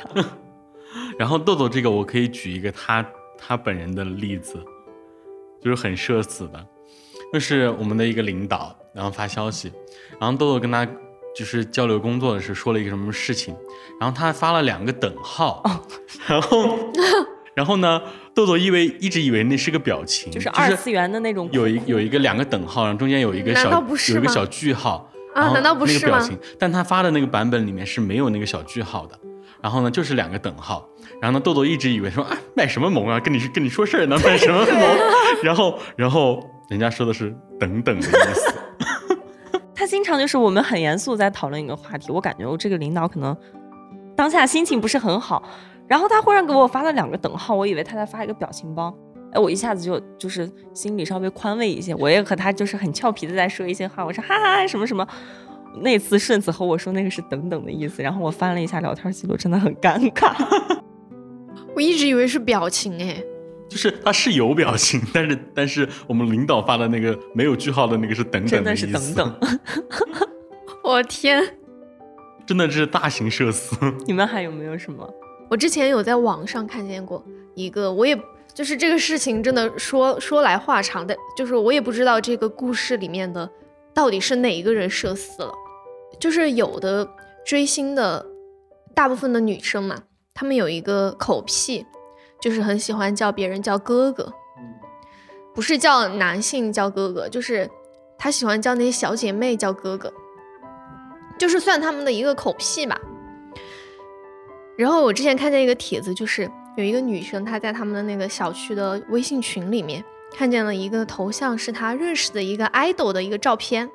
[1.17, 3.05] 然后豆豆这个，我可以举一个他
[3.37, 4.57] 他本人的例子，
[5.61, 6.65] 就是很社死的，
[7.31, 9.71] 就是我们的一个领导，然后发消息，
[10.19, 10.87] 然后豆豆跟他
[11.35, 13.55] 就是交流工作的时候说了一个什么事情，
[13.99, 15.63] 然后他发了两个等号，
[16.27, 16.77] 然后
[17.55, 18.01] 然后呢，
[18.33, 26.39] 豆豆以为一直以为那是个表情，就是二次元的那种有一有一个两个等号，然后中间有一个小道不是吗有一个小句号然后啊难道不是吗那个表情？
[26.59, 29.19] 但他发的那个版本里面是没有那个小句号的，
[29.61, 30.87] 然后呢就是两个等号，
[31.19, 34.97] 然后呢豆豆一直以为说啊卖什么萌啊，跟你跟你说事儿呢，卖什么萌？
[35.43, 38.53] 然后然后人家说的是等等的意思，
[39.83, 43.35] 他经常就是我们很严肃在讨论一个话题，我感觉我这个领导可能
[44.15, 45.43] 当下心情不是很好，
[45.89, 48.95] 然后他忽然给我发了两个等号，我以为他在发一个表情包，
[49.33, 55.05] 哎，我一下子就就是心里稍微宽慰一些，我也和他就是很俏皮的在说一些话，我说哈哈什么什么。
[55.81, 60.33] 那次顺子和我说那个是等等的意思，然后我翻了一下聊天记录，真的很尴尬。
[61.75, 63.21] 我一直以为是表情哎，
[63.73, 69.59] 就是他是有表情，但是但是我们领导发的那个没有句号的那个是等等真的意思，是等等。
[70.83, 71.57] 我天！
[72.45, 73.75] 真的是大型社死。
[74.05, 75.11] 你们还有没有什么？
[75.49, 78.15] 我之前有在网上看见过一个，我也
[78.53, 83.49] 就是这个事情真的说说来话长的，就是我也不知道这个故事里面的
[83.91, 85.51] 到底是哪一个人社死了。
[86.19, 87.09] 就是有的
[87.43, 88.23] 追星的
[88.93, 90.03] 大部分的女生嘛，
[90.35, 91.83] 她们有一个口癖，
[92.43, 94.33] 就是很喜欢叫别人叫哥哥，
[95.55, 97.69] 不是叫男性叫哥哥，就是
[98.17, 100.11] 他喜欢叫那些小姐妹叫哥哥，
[101.37, 102.99] 就是算他们的一个口癖吧。
[104.75, 110.03] 然后我之前看见一个帖子，就是有一个女生她在他们的那个小区的微信群里面
[110.35, 113.89] 看见了一个头像，是她认识的一个 idol 的一个照片，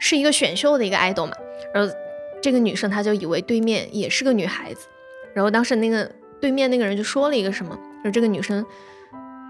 [0.00, 1.36] 是一个选秀的一个 idol 嘛。
[1.72, 1.94] 然后
[2.42, 4.88] 这个女生她就以为对面也是个女孩子，
[5.32, 8.64] 然后当时那个对面那个人就说了一个什么，然后这个女生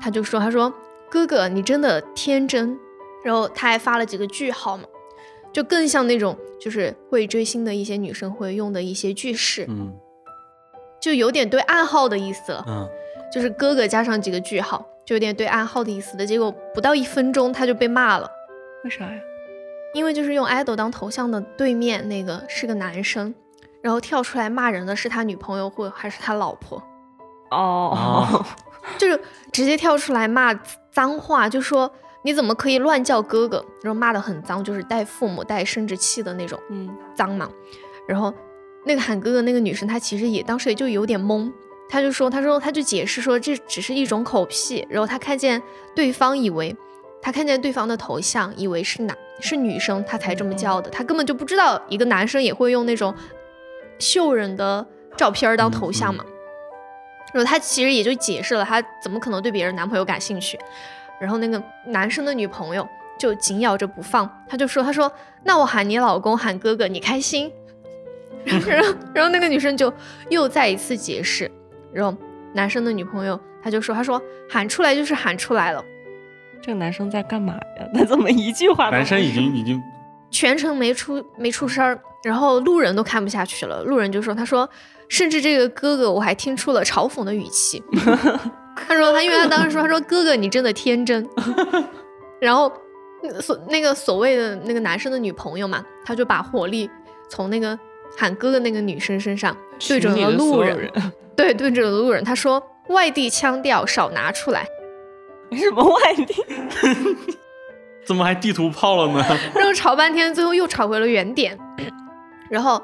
[0.01, 0.73] 她就说，她说
[1.11, 2.79] 哥哥你真的天真，
[3.25, 4.85] 然后她还发了几个句号嘛，
[5.53, 9.67] 就更像那种就是会追星的一些女生会用的一些句式。
[9.69, 9.93] 嗯
[11.01, 12.87] 就有点对暗号的意思了，嗯，
[13.33, 16.27] 就是哥哥加上几个句号，就有点对暗号的意思的。
[16.27, 18.31] 结果不到一分钟他就被骂了，
[18.85, 19.19] 为啥呀？
[19.95, 23.35] 因为就是用 idol 当头像的对面那个是个男生，
[23.83, 26.83] 然后跳出来骂人的是他女朋友或还是他老婆，
[27.51, 28.45] 哦，
[28.99, 29.21] 就是
[29.53, 30.53] 直接跳出来骂
[30.91, 31.91] 脏话，就说
[32.23, 37.49] 你怎么可以乱叫哥哥，然后骂的很脏，就是带父母带生殖器的那种嗯，脏嘛。
[38.07, 38.33] 然后
[38.85, 41.51] 那个喊哥哥那个女生，她其实也当时也就有点懵，
[41.89, 45.63] 她就说，她说她就解释说这只是一种口癖，然后她看见
[45.95, 46.77] 对方以为
[47.23, 53.15] 她看见对方的头像，以为是男是女生，她才这么叫的，她根本就不知道一个男生也会用那种
[54.01, 54.85] 秀人的
[55.17, 56.25] 照片当头像嘛。
[57.33, 60.59] 然后他其实也就解释了，他怎么可能对别人男朋友感兴趣？
[61.21, 65.13] 然后那个男生的女朋友就紧咬着不放，他就说，他说
[65.45, 67.53] 那我喊你老公，喊哥哥，你开心？
[68.43, 69.93] 然后然后那个女生就
[70.31, 71.51] 又再一次解释。
[71.93, 72.17] 然后
[72.55, 75.85] 男生的女朋友他就说：“他说喊出来就是喊出来了。”
[76.63, 77.89] 这个男生在干嘛呀？
[77.95, 78.91] 他怎么一句话？
[78.91, 79.81] 男生已经已经
[80.31, 83.83] 全程没出没出声儿，然后路人都看不下去了。
[83.85, 84.69] 路人就说：“他说
[85.09, 87.83] 甚至这个哥哥我还听出了嘲讽的语气。
[88.89, 91.29] ”他说他因为他当时说他说哥哥你真的天真。
[92.41, 92.73] 然后
[93.41, 96.89] 所那个所谓的那个男生的女朋友嘛，他就把火力
[97.29, 97.79] 从那个
[98.17, 99.57] 喊哥哥那个女生身上
[99.87, 100.91] 对准了路人。
[101.37, 104.67] 对，对准了路人，他说：“外地腔调少拿出来。
[105.53, 106.35] ”什么外地？
[108.07, 109.25] 怎么还地图炮了呢？
[109.55, 111.59] 然后吵半天，最后又吵回了原点。
[112.51, 112.83] 然后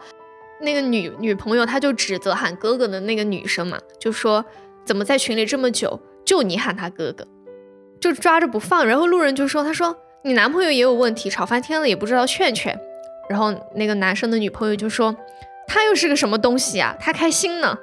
[0.60, 4.44] 那个女女朋友，她就指责喊哥哥的那个女生嘛，就说
[4.86, 7.26] ：“怎么在群里这么久，就你喊他哥哥，
[8.00, 12.78] 就抓着不放。”然后路人就说：“他说你男朋友也有问题，吵翻天了也不知道劝劝。”
[13.28, 15.14] 然后那个男生的女朋友就说
[15.66, 16.96] ：“他又是个什么东西啊？
[17.00, 17.76] 他开心呢。”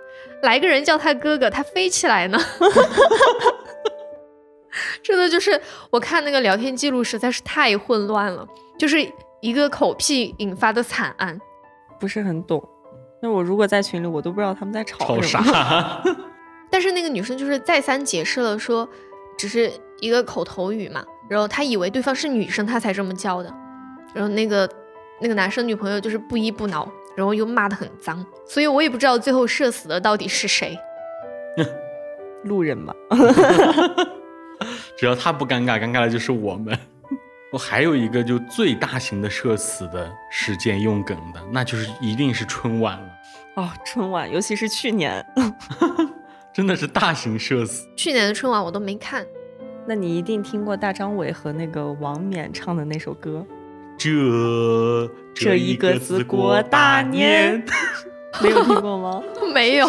[0.43, 2.37] 来个人叫他哥哥，他飞起来呢。
[5.01, 8.45] 真的就是我看那个聊天记录实在是太混乱了，
[8.77, 8.97] 就是
[9.39, 11.39] 一个口癖引发的惨案，
[12.03, 12.61] 不是很懂。
[13.21, 16.03] 那我如果在群里，我都不知道他们在吵什么。
[16.69, 18.85] 但是那个女生就是再三解释了，说
[19.37, 23.49] 只是一个口头语嘛，然后她以为对方是女生，她才这么叫的。
[24.13, 24.69] 然后那个
[25.21, 26.85] 那个男生女朋友就是不依不挠。
[27.15, 30.77] 然后又骂得很脏，所以我也不知道最后射死的到底是谁。
[32.43, 32.93] 路人吧，
[34.97, 36.77] 只要他不尴尬，尴尬的就是我们。
[37.53, 43.07] 我还有一个就最大型的社死的事件用梗的，那就是一定是春晚了。
[43.53, 45.23] 哦，春晚，尤其是去年，
[46.51, 47.87] 真的是大型社死。
[47.95, 49.23] 去年的春晚我都没看，
[49.87, 53.45] 那你一定听过大张伟和那个王冕唱的那首歌。
[53.99, 54.09] 这
[55.35, 57.63] 这一个字过大年，
[58.41, 59.21] 没有听过吗？
[59.53, 59.87] 没有。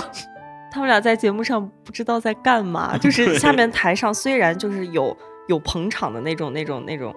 [0.70, 5.16] 他们俩在节目上不知道在干嘛，就是下面台上虽然就是有
[5.48, 7.14] 有捧场的那种那种那种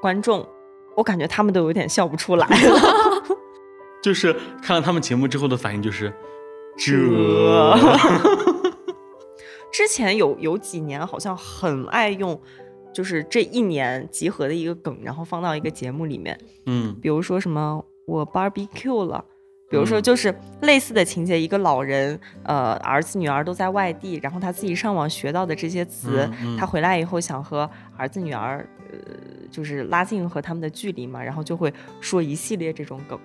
[0.00, 0.46] 观众，
[0.94, 2.80] 我感觉他们都有点笑不出来 了。
[4.02, 6.12] 就是看了他们节目之后的反应就是
[6.78, 6.92] 这。
[9.72, 12.40] 之前有有几年好像很爱用。
[12.94, 19.22] 就是这一年集合的一个梗，然后放到一个节目里面，嗯，比如说什么我 barbecue 了，
[19.68, 26.26] 比如说就是类似的情节，一个老人，呃，儿子女儿都在外地，然后他自己上网学到的这些词，
[26.58, 33.18] 他回来以后想和儿子女儿，呃，就是拉近和他们的距离嘛，然后就会说一系列这种梗，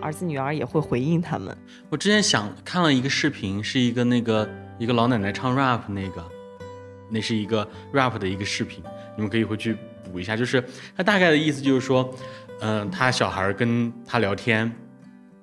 [0.00, 1.56] 儿子女儿也会回应他们。
[1.90, 6.24] 我之前想看了一个视频，是一个那个一个老奶奶唱 rap 那个，
[7.10, 8.82] 那是一个 rap 的一个视频。
[9.16, 10.62] 你们可以回去补一下，就是
[10.96, 12.14] 他大概的意思就是说，
[12.60, 14.72] 嗯，他小孩跟他聊天，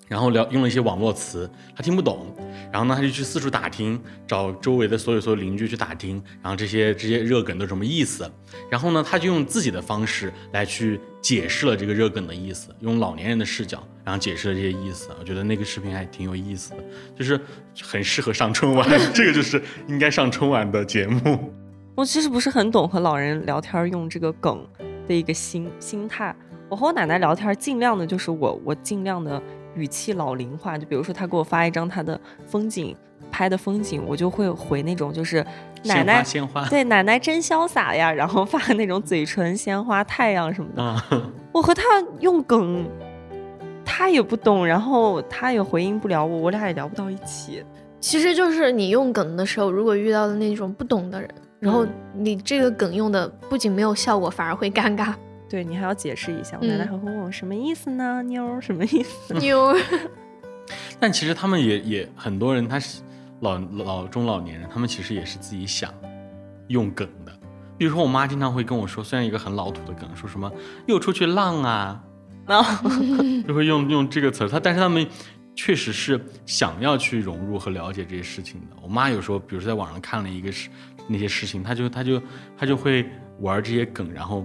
[0.07, 2.27] 然后聊用了一些网络词，他听不懂，
[2.71, 8.29] 然后呢，他就去四处打听，找周围的所有所有邻居去打听，然后这些这些热梗都什么意思，
[8.69, 15.09] 然后呢，他就用自己的方式来去解释了这个热梗的意思，用老年人的视角，然后解释了这些意思。
[15.19, 16.83] 我觉得那个视频还挺有意思的，
[17.17, 17.39] 就是
[17.81, 21.53] 很适合上春晚， 这个就是应该上春晚的节目。
[21.95, 24.67] 我其实不是很懂和老人聊天用这个梗
[25.07, 26.35] 的一个心心态。
[26.67, 29.41] 我和我奶奶聊天，尽量的就是我我尽量的
[29.75, 30.77] 语气老龄化。
[30.77, 32.95] 就比如说，他给我发一张他的风景
[33.31, 35.45] 拍的风景，我就会回那种就是
[35.83, 41.21] 奶奶鲜花 对奶奶真潇洒呀，然后发那种嘴唇鲜花太阳什么的。
[41.51, 41.83] 我和他
[42.19, 42.85] 用梗，
[43.85, 47.63] 他也不懂，然后他也回应不了我，我俩也聊不到一起。
[47.99, 51.29] 其实就是你用梗的时候，如果遇到的那种不懂的人。
[51.57, 55.15] 然后你这个梗用的不仅没有效果，反而会尴尬。
[55.55, 58.21] 对你还要解释一下，我奶奶还会问我什么意思呢？
[58.23, 59.33] 妞什么意思？
[59.39, 59.73] 妞。
[60.99, 63.01] 但其实他们也也很多人，他是
[63.39, 65.93] 老老中老年人，他们其实也是自己想
[66.67, 67.31] 用梗的。
[67.77, 70.51] 比如说我妈经常会跟我说，虽然一个很老土的梗，说什么
[70.87, 72.03] 又出去浪啊，
[73.47, 74.49] 就会用用这个词。
[74.49, 75.07] 他但是他们
[75.55, 78.75] 确实是想要去融入和了解这些事情的。
[78.83, 80.69] 我妈有时候，比如说在网上看了一个事。
[81.07, 82.19] 那些事情，他就他就
[82.57, 83.07] 他就会
[83.39, 84.43] 玩这些梗，然后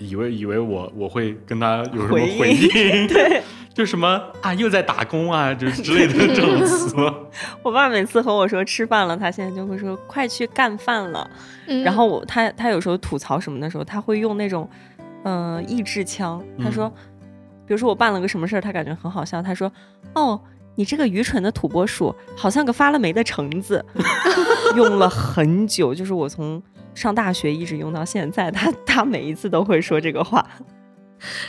[0.00, 3.42] 以为以为我我会跟他有什么回应， 对，
[3.72, 6.96] 就什么啊，又在打工啊，就是之类的这种词。
[7.62, 11.30] 我爸每次和我说吃饭了，他现在就会说快去干饭了。
[11.66, 14.68] 嗯然后我他他有时候吐槽什么的时候，他会用那种
[15.22, 16.42] 嗯、呃意志腔。
[16.58, 16.88] 他说，
[17.66, 19.40] 比如说我办了个什么事儿，他感觉很好笑。
[19.40, 19.70] 他说
[20.14, 20.40] ：“哦，
[20.74, 23.84] 你这个愚蠢的土拨鼠，好像个发了霉的橙子。
[24.76, 26.60] ”用了很久，就是我从
[26.94, 28.50] 上大学一直用到现在。
[28.50, 30.44] 他他每一次都会说这个话。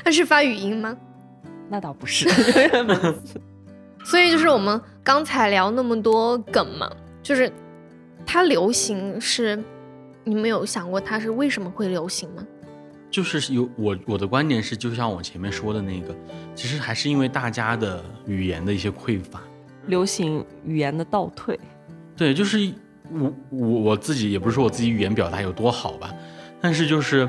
[0.04, 0.96] 他是发语音吗？
[1.70, 2.30] 那倒不是，
[4.04, 6.92] 所以就是我们刚才聊那么多梗嘛，
[7.24, 7.50] 就是
[8.26, 9.64] 它流行是，
[10.26, 12.46] 你们有想过它是为什么会流行吗？
[13.10, 16.14] 就是有我我的观点是，就像我前面说的那个，
[16.56, 19.42] 其实还是因为大家的语言的一些匮乏。
[19.88, 21.58] 流行语言的倒退。
[22.18, 22.74] 对，就是
[23.14, 26.14] 我我我自己也不是说我自己语言表达有多好吧，
[26.62, 27.28] 但是就是，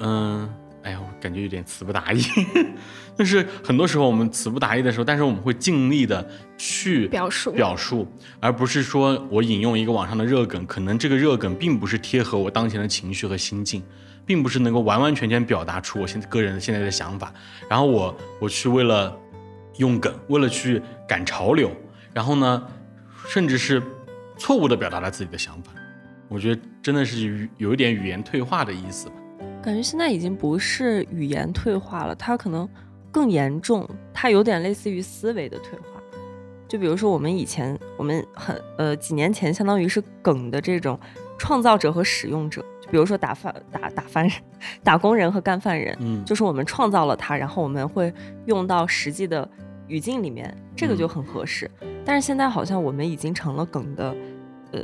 [0.00, 0.48] 嗯，
[0.82, 2.20] 哎呀，我感觉有点词不达意。
[3.16, 6.28] 就是很多时候我们词不达意的时候，但是我们会尽力的
[6.58, 8.06] 去表述表述，
[8.40, 13.82] 而不是说我引用一个网上的热梗，可能这个热梗并不是贴合我当前的情绪和心境，
[14.26, 17.32] 并不是能够完完全全表达出我现在个人现在的想法。
[17.70, 19.18] 然后我我去为了
[19.78, 21.70] 用梗，为了去赶潮流，
[22.12, 22.62] 然后呢，
[23.26, 23.82] 甚至是
[24.36, 25.72] 错误的表达了自己的想法。
[26.28, 29.14] 我觉得真的是语有一点语言退化的意思吧。
[29.62, 32.68] 感觉现在已经不是语言退化了，它可能
[33.10, 36.00] 更严重，它有点类似于思维的退化。
[36.68, 40.98] 就比如说我们以前，我们很呃几年前，相当于是梗的这种
[41.38, 42.60] 创造者和使用者。
[42.80, 44.32] 就比如说打饭打打饭人、
[44.82, 48.12] 打工人和干饭人，嗯，就是我们创造了它，然后我们会
[48.46, 49.48] 用到实际的
[49.88, 51.70] 语境里面，这个就很合适。
[52.04, 54.16] 但是现在好像我们已经成了梗的
[54.72, 54.80] 呃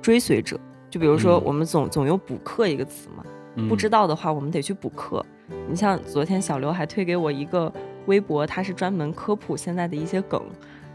[0.00, 0.58] 追随者。
[0.88, 3.24] 就比如说嗯我们总总有补课一个词嘛，
[3.56, 5.24] 嗯不知道的话，我们得去补课。
[5.68, 7.70] 你像昨天小刘还推给我一个
[8.06, 10.40] 微博，他是专门科普现在的一些梗，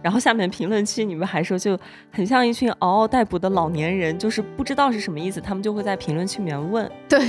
[0.02, 1.78] 然后下面评论区你们还说就
[2.10, 6.90] 很像一群嗷嗷待哺的老年人，就是不知道是什么意思，他们就会在评论区里面问。
[7.08, 7.20] 对，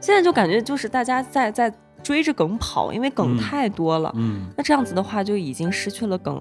[0.00, 1.72] 现在就感觉就是大家在在
[2.02, 3.38] 追着梗跑，因为梗嗯。
[3.38, 4.12] 太多了。
[4.16, 4.46] 嗯。
[4.56, 6.40] 那这样子的话，就已经失去了梗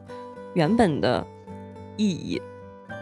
[0.53, 1.26] 原本的
[1.97, 2.41] 意义。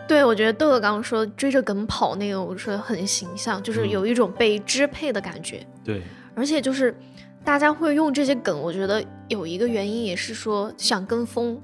[0.07, 3.89] 对，我觉得豆豆刚刚说追着梗跑那个，我说很形象，就是嗯。
[3.89, 6.01] 有一种被支配的感觉，对，
[6.33, 6.95] 而且就是
[7.43, 11.61] 大家会用这些梗，我觉得有一个原因也是说想跟风，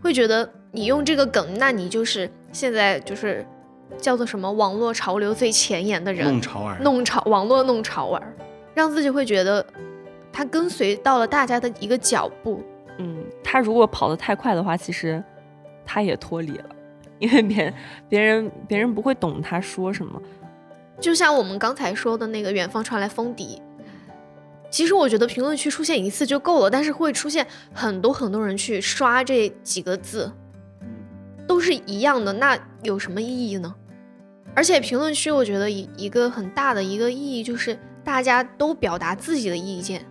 [0.00, 3.44] 会觉得你用这个梗，那你就是现在就是
[3.98, 8.22] 叫做什么网络潮流最前沿的人，弄潮儿，弄潮网络弄潮儿，
[8.72, 9.66] 让自己会觉得
[10.38, 12.62] 他跟随到了大家的一个脚步。
[12.98, 15.20] 嗯，他如果跑得太快的话，其实
[15.84, 16.64] 他也脱离了，
[17.18, 17.74] 因为别人
[18.08, 20.22] 别人别人不会懂他说什么。
[21.00, 23.60] 就像我们刚才说的那个远方传来风笛，
[24.70, 30.30] 其实我觉得评论区出现一次就够了，但是会出现很多很多人去刷这几个字，
[31.48, 33.74] 都是一样的，那有什么意义呢？
[34.54, 40.04] 而且评论区我觉得一一个很大的一个意义就是大家都表达自己的意见，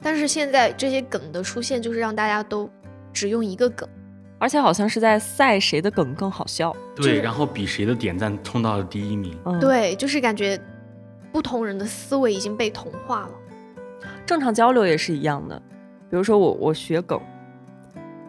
[0.00, 2.68] 但是现在这些梗的出现就是让大家都
[3.12, 3.88] 只用一个梗。
[4.40, 6.72] 而且好像是在赛谁的梗更好笑。
[6.94, 9.36] 就是对，然后比谁的点赞冲到了第一名。
[9.44, 10.56] 嗯，，对，就是感觉
[11.32, 13.30] 不同人的思维已经被同化了。
[14.24, 15.60] 正常交流也是一样的。
[16.08, 17.20] 比如说我我学梗，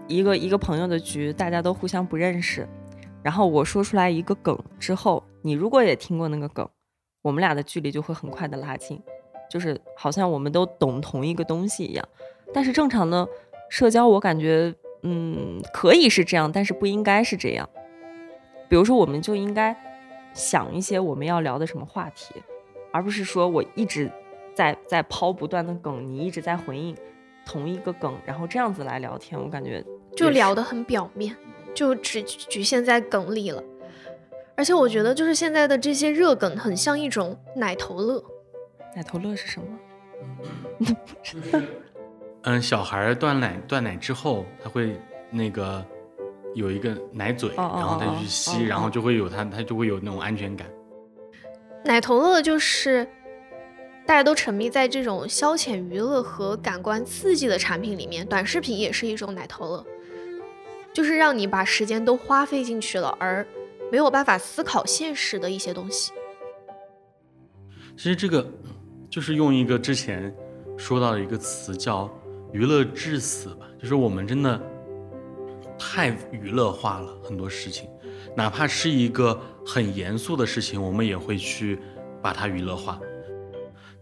[0.08, 2.68] 一个一个朋友的局，大家都互相不认识，
[3.22, 6.68] 然后我说出来一个梗之后，你如果也听过那个梗，
[7.22, 9.00] 我们俩的距离就会很快的拉近，
[9.50, 12.08] 就是好像我们都懂同一个东西一样。
[12.54, 13.28] 但是正常的
[13.70, 14.74] 社交，我感觉
[15.04, 17.70] 嗯可以是这样，但是不应该是这样。
[18.68, 19.76] 比如说，我们就应该
[20.34, 22.36] 想一些我们要聊的什么话题，
[22.92, 24.12] 而不是说我一直
[24.54, 26.96] 在在抛不断的梗，你一直在回应
[27.46, 29.84] 同一个梗，然后这样子来聊天，我感觉
[30.16, 31.36] 就聊得很表面，
[31.74, 33.64] 就只局限在梗里了。
[34.56, 38.24] 而且我觉得，就是现在的这些热梗，很像一种奶头乐。
[38.96, 39.80] 奶头乐是什么？
[42.44, 45.86] 嗯，小孩断奶断奶之后，他会那个
[46.56, 50.68] 有一个奶嘴，哦哦然后他哦去吸，然后就会有他他就会有那种安全感。
[51.86, 53.08] 奶头乐就是
[54.06, 59.86] 大家都沉迷在这种消遣娱乐和感官刺激的产品里面，短视频也是一种奶头乐，
[60.92, 63.46] 就是让你把时间都花费进去了，而
[63.92, 66.12] 没有办法思考现实的一些东西。
[67.96, 68.50] 其实这个
[69.10, 70.34] 就是用一个之前
[70.78, 72.10] 说到的一个词叫
[72.54, 74.62] “娱乐致死”吧，就是我们真的
[75.78, 77.90] 太娱乐化了很多事情，
[78.36, 81.80] 哪怕是一个很严肃的事情，我们也会去
[82.22, 83.00] 把它娱乐化。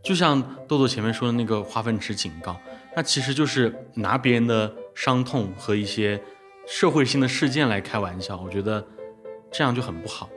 [0.03, 2.55] 就像豆豆前面说的那个化粪池警告，
[2.95, 6.21] 那其实就是拿别人的伤痛和一些
[6.65, 8.85] 社会性的事件来开玩笑，我觉得
[9.51, 10.29] 这样就很不好。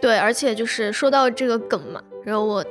[0.00, 2.64] 对，而且就是说到这个梗嘛，然后我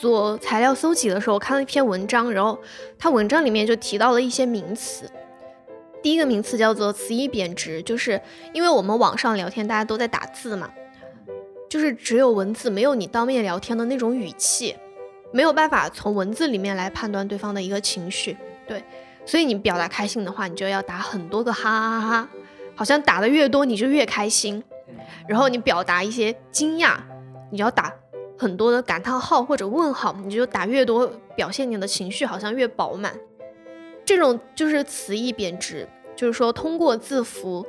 [0.00, 2.58] 做材料搜集的时候我看了一篇文章，然后
[2.98, 5.10] 它文章里面就提到了一些名词。
[6.00, 8.20] 第一个名词叫做词义贬值，就是
[8.54, 10.70] 因为我们网上聊天大家都在打字嘛，
[11.68, 14.76] 就是只有文字，没有你当面聊天的那种语气，
[15.32, 18.36] 没有办法从文字里面来判断对方的一个情绪。
[18.68, 18.84] 对，
[19.26, 22.28] 所以你表达开心的话，你就要打很多个哈哈哈哈，
[22.76, 24.62] 好像打的越多你就越开心。
[25.26, 26.96] 然后你表达一些惊讶，
[27.50, 27.92] 你要打
[28.38, 33.12] 很多的感叹号或者问号，你就打越多，表现你的情绪好像越饱满。
[34.04, 37.66] 这种就是词义贬值，就是说通过字符、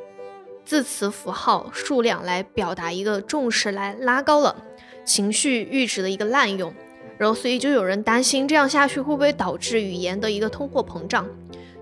[0.63, 4.55] 字词符号数量来表达一个重视，来拉高了
[5.03, 6.73] 情绪阈值的一个滥用。
[7.17, 11.27] 然后所以就有人担心，这样下去会不会导致语言的一个通货膨胀？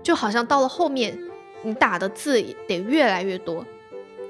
[0.02, 1.16] 就好像到了后面，
[1.62, 3.64] 你打的字得越来越多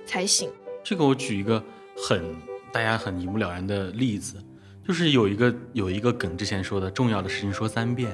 [0.04, 0.50] 才行。
[0.82, 1.62] 这个我举一个
[1.96, 2.36] 很
[2.70, 4.36] 大家很一目了然的例子，
[4.88, 8.10] 就是有一个有一个梗，之前说的重要的事情说三遍。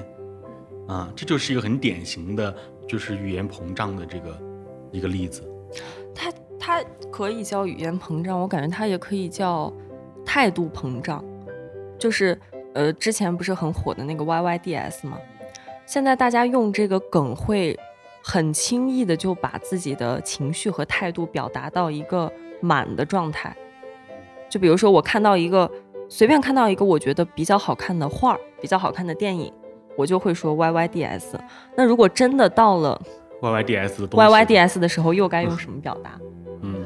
[0.89, 2.53] 啊，这就是一个很典型的，
[2.85, 4.37] 就是语言膨胀的这个
[4.91, 5.41] 一个例子。
[6.13, 9.71] 它它可以叫语言膨胀，我感觉它也可以叫
[10.25, 11.23] 态度膨胀。
[11.97, 12.37] 就是
[12.73, 15.17] 呃，之前不是很火的那个 YYDS 吗？
[15.85, 17.79] 现在大家用这个梗会
[18.21, 23.55] 很轻易的就把自己的情绪和态度表达到一个满的状态。
[24.49, 25.69] 就比如说，我看到一个
[26.07, 29.51] 随便看到一个我觉得比较好看的画儿，比较好看的电影。
[29.97, 31.39] 我就会说 Y Y D S，
[31.77, 33.01] 那如果真的到了
[33.39, 36.19] Y Y D S 的 Y Y D S 的时候，又该用什么表达？
[36.61, 36.85] 嗯，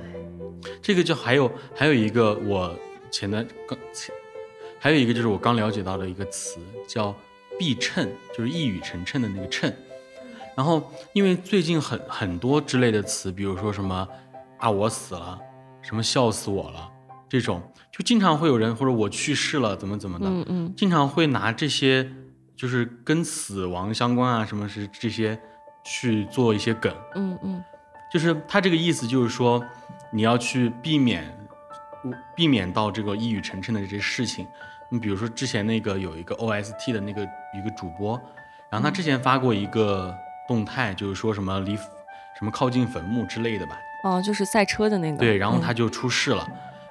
[0.79, 2.71] 这个就还有还有一个我
[3.09, 4.13] 前段刚前，
[4.77, 7.11] 还有一个就是我刚了解到的一个词叫
[7.57, 9.73] 必称，就是一语成谶的那个谶。
[10.55, 14.07] 然后因为最近很很多之类的词，比如说什么
[14.59, 15.39] 啊我死了，
[15.81, 16.87] 什么笑死我了，
[17.27, 17.59] 这种
[17.99, 22.09] 就经常会有人或者我去世了怎么怎么的，嗯嗯，经常会拿这些。
[22.55, 25.39] 就是跟死亡相关啊，什么是这些
[25.81, 27.63] 去做一些梗，嗯嗯，
[28.11, 29.63] 就是他这个意思就是说，
[30.11, 31.23] 你要去避免
[32.35, 34.45] 避免到这个一语成谶的这些事情。
[34.89, 37.21] 你比如说之前那个有一个 OST 的那个
[37.57, 38.19] 一个主播，
[38.69, 40.13] 然后他之前发过一个
[40.45, 43.79] 动态，就是说什么离什么靠近坟墓之类的吧。
[44.03, 45.17] 哦，就是赛车的那个。
[45.17, 46.45] 对，然后他就出事了。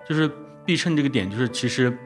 [0.08, 0.32] 就是
[0.68, 1.96] 避称这个点，就是其实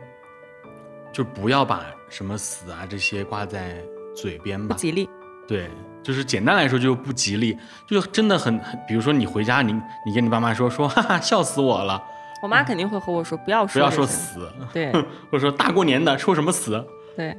[1.13, 1.85] 就不要把。
[2.09, 3.75] 什么死啊这些挂在
[4.15, 5.09] 嘴边吧，不吉利。
[5.49, 5.71] 对，
[6.03, 7.59] 就是简单来说就是不吉利，
[7.89, 8.79] 就真的很很。
[8.87, 9.73] 比如说你回家，你
[10.05, 12.01] 你跟你爸妈说说，哈哈，笑死我了。
[12.43, 16.85] 我妈肯定会和我说不要说不要说死， 对，或者说大过年的说什么死。
[17.17, 17.35] 对，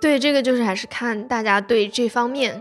[0.00, 2.60] 对，这个就是还是看大家对这方面。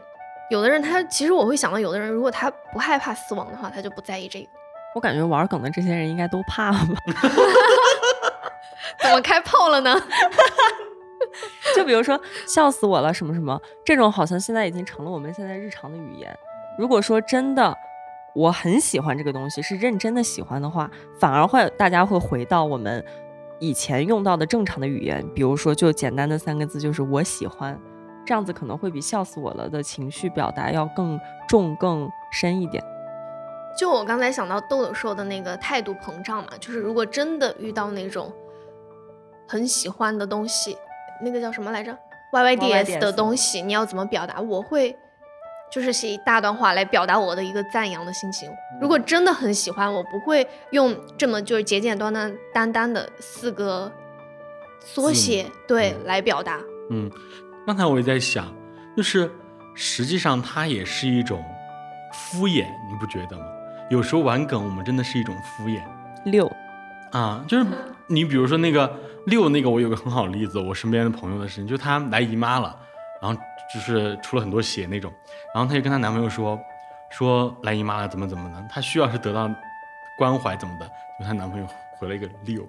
[0.51, 4.47] 有的人他其实我会想到，有的人如果他不害怕死亡的话，他就不在意这个。
[4.95, 6.87] 我感觉玩梗的这些人应该都怕吧？
[8.99, 9.95] 怎么开炮了呢？
[11.75, 16.37] 就比如说笑死我了什么什么这种，好像现在已经成了我们现在日常的语言。
[16.77, 17.75] 如果说真的
[18.35, 20.89] 我很喜欢这个东西，是认真的喜欢的话，
[21.19, 23.03] 反而会大家会回到我们
[23.59, 27.79] 以前用到的正常的语言，比如说就简单的三个字，就是我喜欢，
[28.25, 32.83] 这样子可能会比笑死我了的情绪表达要更重更深一点。
[33.78, 38.32] 就我刚才想到豆豆说的那个态度膨胀嘛，就是如果真的遇到那种
[39.47, 40.78] 很喜欢的东西。
[41.21, 41.97] 那个叫什么来着
[42.34, 44.41] ？Y Y D S 的东西，你要怎么表达？
[44.41, 44.93] 我会
[45.71, 48.51] 就是写一大段话来表达我的一个赞扬的心情。
[48.82, 53.89] 如果真的很喜欢，我不会用这么就是简简单单单单的四个
[54.82, 56.59] 缩写对来表达。
[56.89, 57.09] 嗯，
[57.65, 58.53] 刚才我也在想，
[58.97, 59.32] 就是
[59.76, 61.41] 实际上它也是一种
[62.11, 63.45] 敷衍，你不觉得吗？
[63.93, 65.79] 有时候玩梗，我们真的是一种敷衍。
[66.25, 66.51] 六
[67.11, 67.65] 啊，就是
[68.07, 68.91] 你比如说那个。
[69.27, 72.75] 六那个我有个很好的例子，我身边的朋友的事情，就她来姨妈了，
[73.21, 73.41] 然后
[73.73, 75.09] 就是出了很多血那种，
[75.55, 76.59] 然后她就跟她男朋友说，
[77.09, 79.49] 说来姨妈了怎么怎么的，她需要是得到
[80.17, 80.85] 关怀怎么的，
[81.17, 81.65] 就她男朋友
[81.97, 82.67] 回了一个六，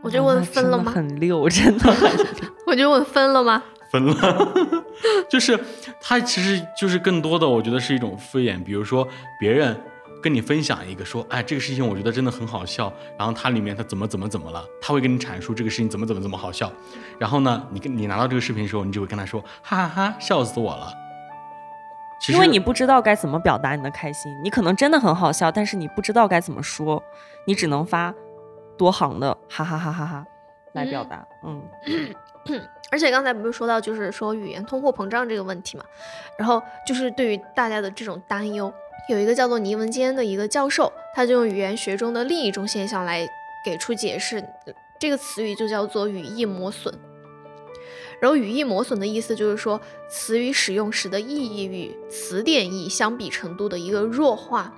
[0.00, 0.90] 我就问分了吗？
[0.90, 3.62] 很六，真的我觉得，我就问分了吗？
[3.90, 4.54] 分了，
[5.28, 5.60] 就是
[6.00, 9.06] 他其实就是更多的，我觉得是一种敷衍，比如说
[9.38, 9.78] 别人。
[10.22, 12.92] 跟你分享一个说，哎，这个事情我觉得真的很好笑。
[13.18, 16.72] 然后它里面它怎么怎么怎么了，他会跟你阐述这个事情怎么怎么怎么好笑。
[17.18, 20.92] 然后呢，你跟你拿到这个视频的时候，你就会跟他说，哈哈哈，笑死我了。
[22.28, 27.02] 因为你不知道该怎么表达你的开心，你可能真的很好笑，但是你不知道该怎么说，
[27.44, 28.14] 你只能发
[28.78, 30.24] 多行的哈哈哈哈哈
[30.72, 31.26] 来表达。
[31.44, 31.60] 嗯，
[32.92, 35.84] 而且刚才不是说到，就是说语言通货膨胀这个问题嘛，
[36.38, 38.72] 然后就是对于大家的这种担忧，
[39.08, 43.28] 有一个叫做倪文坚的一个教授，他就用语言学中的另一种现象来
[43.64, 44.42] 给出解释，
[44.98, 46.92] 这个词语就叫做语义磨损。
[48.20, 54.72] 然后语义磨损的意思就是说，词语使用时的意义与词典意相比程度的一个弱化，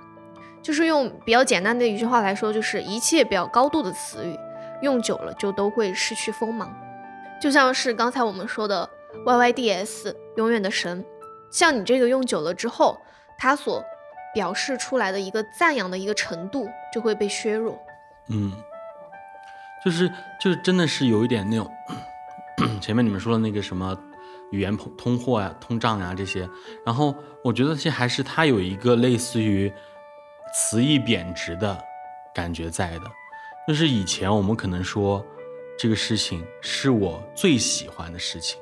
[0.63, 4.35] 就是用比较简单的一句话来说，就是一切比较高度的词语，
[4.81, 6.75] 用久了就都会失去锋芒。
[7.39, 8.89] 就像是刚才我们说的
[9.25, 11.05] Y Y D S 永远的神，
[11.51, 12.97] 像你这个用久了之后，
[13.37, 13.83] 它所
[14.35, 17.81] 表示出来的一个赞扬的一个程度就会被削弱。
[18.27, 18.51] 嗯，
[19.83, 20.07] 就是
[20.39, 21.71] 就是真的是有一点那种
[22.79, 23.97] 前面你们说的那个什么
[24.51, 26.47] 语言通通货呀、通胀呀这些，
[26.85, 29.73] 然后我觉得这些还是它有一个类似于
[30.53, 31.83] 词义贬值的
[32.33, 33.05] 感觉在的，
[33.67, 35.25] 就是以前我们可能说。
[35.77, 38.57] 这个事情是我最喜欢的事情，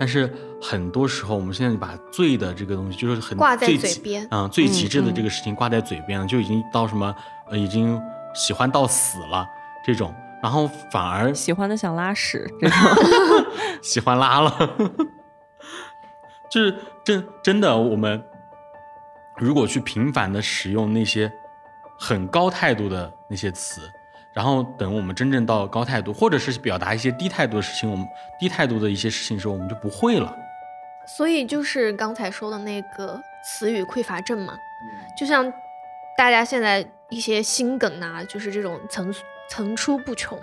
[0.00, 0.32] 但是
[0.62, 7.14] 很多时候我们现在把“最”的这个东西，就是很挂在嘴边，嗯，最极致的这个事情挂在嘴边了，就已经到什么，
[7.50, 8.00] 呃，已经
[8.34, 9.46] 喜欢到死了
[9.84, 12.78] 这种，然后反而喜欢的想拉屎这种
[13.82, 14.74] 喜欢拉了，
[16.50, 16.74] 就是
[17.04, 18.24] 真真的，我们
[19.36, 21.30] 如果去频繁的使用那些
[21.98, 23.82] 很高态度的那些词。
[24.32, 28.06] 然后等我们真正到高态度，或者是表达一些低态度的事情，我们
[28.38, 30.34] 低态度的一些事情的时候，我们就不会了。
[31.06, 34.54] 所以就是刚才说的那个词语匮乏症嘛，
[35.18, 35.52] 就像
[36.16, 39.12] 大家现在一些新梗啊，就是这种层
[39.48, 40.38] 层出不穷。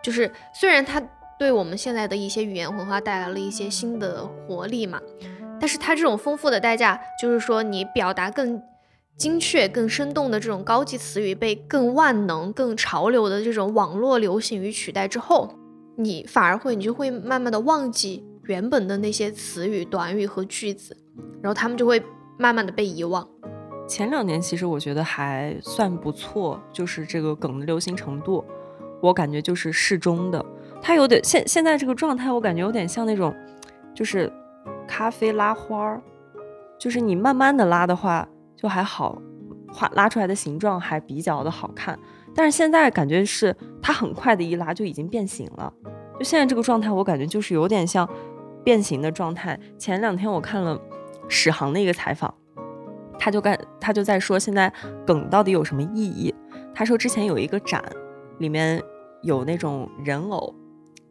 [0.00, 1.02] 就是虽然它
[1.36, 5.00] 对我们现在的一些语言文化带来了一些新的活力嘛，
[5.60, 8.62] 但是它这种丰富的代价，就是说你表达更。
[9.16, 15.54] 精确、更生动的这种高级词语被更万能、更潮流的这种网络流行语取代之后，
[15.96, 20.94] 你反而会，你就会慢慢的忘记原本的那些词语、短语和句子，
[21.40, 22.02] 然后他们就会
[22.38, 23.26] 慢慢的被遗忘。
[23.88, 28.44] 前两年其实我觉得还算不错，就是这个梗的流行程度，
[29.00, 30.44] 我感觉就是适中的。
[30.82, 33.34] 它有点现现在这个状态，我感觉有点像那种，
[33.94, 34.30] 就是
[34.86, 36.02] 咖啡拉花儿，
[36.78, 38.28] 就是你慢慢的拉的话。
[38.66, 39.16] 就还好，
[39.72, 41.96] 画拉出来的形状还比较的好看，
[42.34, 45.72] 但是现在感觉是它很快的一拉就已经变形了。
[46.18, 48.08] 就现在这个状态，我感觉就是有点像
[48.64, 49.56] 变形的状态。
[49.78, 50.76] 前两天我看了
[51.28, 52.34] 史航的一个采访，
[53.16, 54.72] 他就干他就在说现在
[55.06, 56.34] 梗到底有什么意义？
[56.74, 57.80] 他说之前有一个展，
[58.38, 58.82] 里面
[59.22, 60.52] 有那种人偶，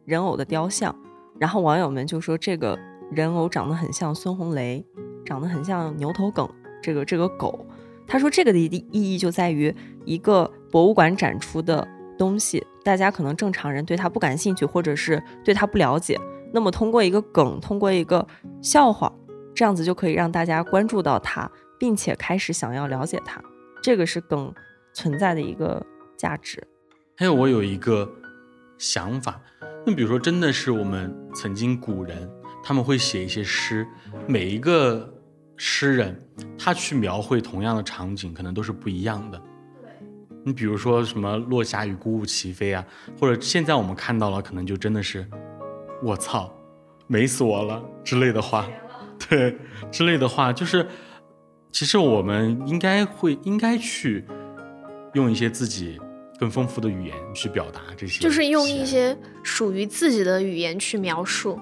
[0.04, 0.94] 人偶的雕像，
[1.40, 2.78] 然后网友们就说这个
[3.10, 4.84] 人偶长得很像孙红雷，
[5.24, 6.46] 长得很像牛头梗。
[6.86, 7.66] 这个这个狗，
[8.06, 9.74] 他说这个的意意义就在于
[10.04, 11.84] 一个博物馆展出的
[12.16, 16.16] 东西，大家可能正常人对它不感兴趣，或者是对它不了解，
[16.54, 18.24] 那么通过一个梗，通过一个
[18.62, 19.12] 笑话，
[19.52, 23.42] 这样子就可以让大家关注到它，并且开始想要了解它，
[23.82, 24.54] 这个是梗
[24.94, 25.84] 存在的一个
[26.16, 26.62] 价值。
[27.16, 28.08] 还有我有一个
[28.78, 29.40] 想法，
[29.84, 32.30] 那比如说真的是我们曾经古人
[32.62, 33.84] 他们会写一些诗，
[34.28, 35.14] 每一个。
[35.56, 36.14] 诗人
[36.58, 39.40] 他去描绘同样的场景，可能都是不一样的。
[40.44, 42.84] 你比如说什么“落霞与孤鹜齐飞”啊，
[43.18, 45.26] 或者现在我们看到了，可能就真的是
[46.04, 46.52] “我操，
[47.06, 48.68] 美死我了”之类的话，
[49.28, 49.56] 对，
[49.90, 50.86] 之类的话，就是
[51.72, 54.24] 其实我们应该会应该去
[55.14, 55.98] 用一些自己
[56.38, 61.58] 更丰富的语言去表达这些，就是用一些属于自己的语言去描述，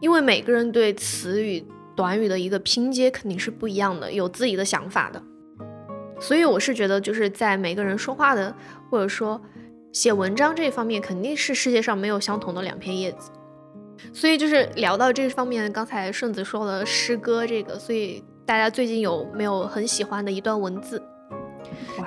[0.00, 1.64] 因为每个人对词语。
[1.96, 5.22] 短语的一个拼接肯定是不一样的，有自己的想法的，
[6.18, 8.54] 所以我是觉得就是在每个人说话的
[8.88, 9.40] 或者说
[9.92, 13.30] 写文章这方面，肯定是世界上没有相同的两片叶子。
[14.14, 21.02] 所以就是聊到这方面，刚才顺子说了诗歌这个，所以大家最近有没有很喜欢的一段文字？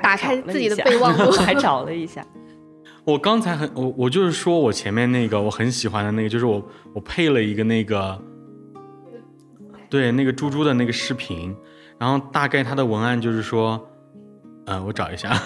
[0.01, 2.25] 打开自己的备忘录， 还找了一下。
[3.05, 6.63] 我刚才很我我就是说我前面那个我很喜欢的那个，就是我
[6.95, 8.19] 我配了一个那个。
[9.93, 11.55] 对那个猪猪的那个视频，
[11.99, 13.79] 然后大概他的文案就是说，
[14.65, 15.39] 呃，我找一下，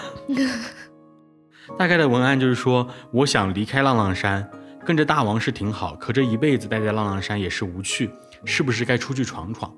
[1.78, 4.50] 大概的文案就是说，我想离开浪浪山，
[4.86, 8.10] 跟着大王是挺好，可这一辈子待在浪浪山也是无趣，
[8.45, 9.70] 是不是该出去闯闯？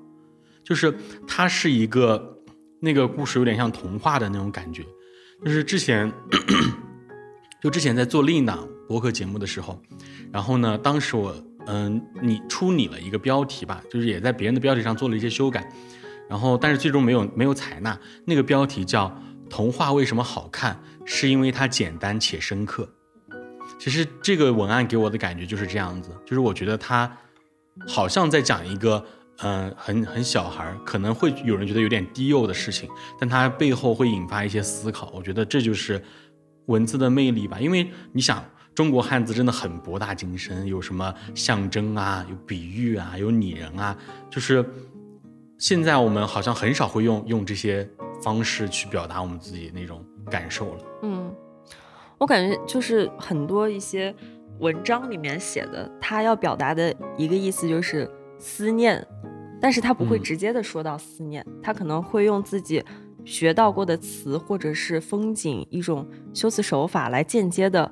[0.62, 0.94] 就是
[1.26, 2.38] 它是一个
[2.78, 4.84] 那个故事有点像童话的那种感觉，
[5.44, 6.12] 就是之前
[7.60, 9.82] 就之前在做另一档播客节目的时候，
[10.32, 11.34] 然后呢，当时我。
[11.66, 15.68] 嗯，你出你了一个标题吧，就是也在别人的标题上做了一些修改，
[16.28, 17.98] 然后但是最终没有没有采纳。
[18.24, 19.08] 那个标题叫
[19.48, 20.80] 《童话为什么好看？
[21.04, 22.84] 是因为它简单且深刻》。
[23.78, 27.10] 其实这个文案给我的感觉就是这样子，就是我觉得他
[27.86, 29.02] 好像在讲一个，
[29.38, 35.10] 嗯，很很小孩，可能会有人觉得有点低幼的事情，但它背后会引发一些思考。
[35.14, 36.02] 我觉得这就是
[36.66, 38.44] 文字的魅力吧，因为你想，
[38.74, 43.96] 中国汉字真的很博大精深，有什么象征啊，有比喻啊，有拟人啊，
[44.30, 44.64] 就是
[45.58, 47.88] 现在我们好像很少会用用这些
[48.22, 50.84] 方式去表达我们自己那种感受了。
[51.02, 51.34] 嗯。
[52.18, 54.14] 我感觉就是很多一些
[54.58, 58.06] 文章里面写的，他要表达的一个意思就是
[58.38, 59.02] 思念，
[59.58, 62.84] 但是他不会直接的说到思念，他可能会用自己
[63.24, 67.90] 学到过的词或者是风景一种修辞手法来间接的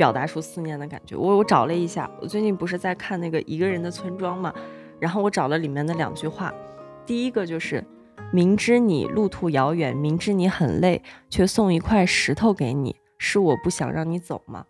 [0.00, 1.14] 表达出思念的感觉。
[1.14, 4.50] 我我找了一下，我最近不是在看那个一个人的村庄嘛，
[4.98, 6.54] 然后我找了里面的两句话，
[7.04, 7.84] 第一个就是
[8.32, 12.96] 明知你路途遥远，明知你很累，却送一块石头给你。
[13.18, 14.64] 是我不想让你走吗？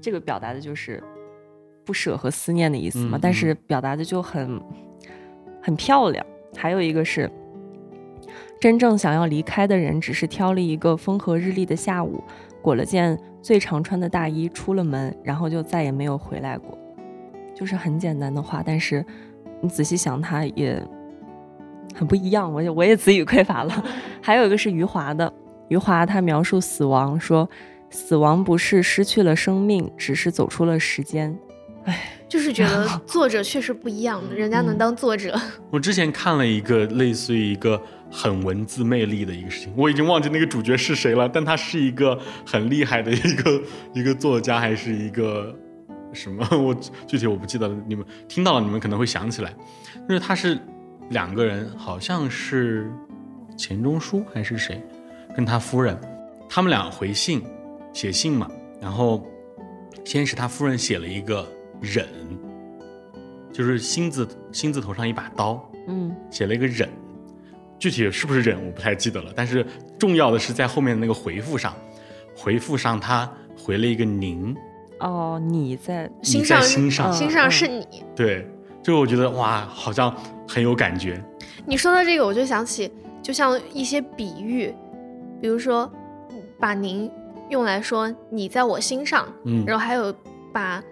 [0.00, 1.02] 这个表达的就是
[1.84, 3.18] 不舍和思念的意思嘛。
[3.20, 4.58] 但是表达的就很
[5.62, 6.24] 很漂亮。
[6.56, 7.30] 还有一个是，
[8.58, 12.24] 真正想要离开的人，只是挑了一个风和日丽的下午，
[12.62, 16.78] 裹了件最常穿的大衣，出了门，然后就再也没有回来过。
[17.54, 19.04] 就是很简单的话，但是
[19.60, 20.82] 你仔细想，它也
[21.94, 22.50] 很不一样。
[22.50, 23.84] 我我也词语匮乏了。
[24.22, 25.30] 还有一个是余华的，
[25.68, 27.46] 余华他描述死亡说。
[27.90, 31.38] 死亡不是失去了生命，只是走出了时间。
[31.84, 35.38] 唉，就是觉得 作者确实不一样，人家能当作者。
[35.70, 37.80] 我之前看了一个类似于一个
[38.16, 43.62] 很文字魅力的一个事情，我已经忘记那个主角是谁了，但他是一个很厉害的一个
[43.92, 45.52] 一个作家，还是一个
[46.12, 46.46] 什么？
[46.56, 46.72] 我
[47.08, 47.76] 具体我不记得了。
[47.88, 49.52] 你们听到了，你们可能会想起来，
[50.08, 50.56] 就是他是
[51.10, 52.88] 两个人，好像是
[53.56, 54.80] 钱钟书还是谁，
[55.34, 55.98] 跟他夫人，
[56.48, 57.42] 他们俩回信。
[57.92, 58.50] 写信嘛，
[58.80, 59.24] 然后
[60.04, 61.48] 先是他夫人写了一个
[61.80, 62.04] 忍，
[63.52, 66.88] 就是心字心字头上一把刀，嗯，写了一个忍，
[67.84, 69.62] 具体是不是忍我不太记得了，但是
[69.98, 71.74] 重要的是在后面的那个回复上，
[72.34, 73.30] 回复上他
[73.62, 74.56] 回了一个您，
[75.00, 78.48] 哦，你在心上心上心上是你，对，
[78.82, 80.16] 就我觉得哇，好像
[80.48, 81.22] 很有感觉。
[81.66, 82.90] 你说到这个，我就想起，
[83.22, 84.74] 就像一些比喻，
[85.42, 85.92] 比如说
[86.58, 87.10] 把您。
[87.50, 90.12] 用来说你在我心上，嗯，然后还有
[90.50, 90.82] 把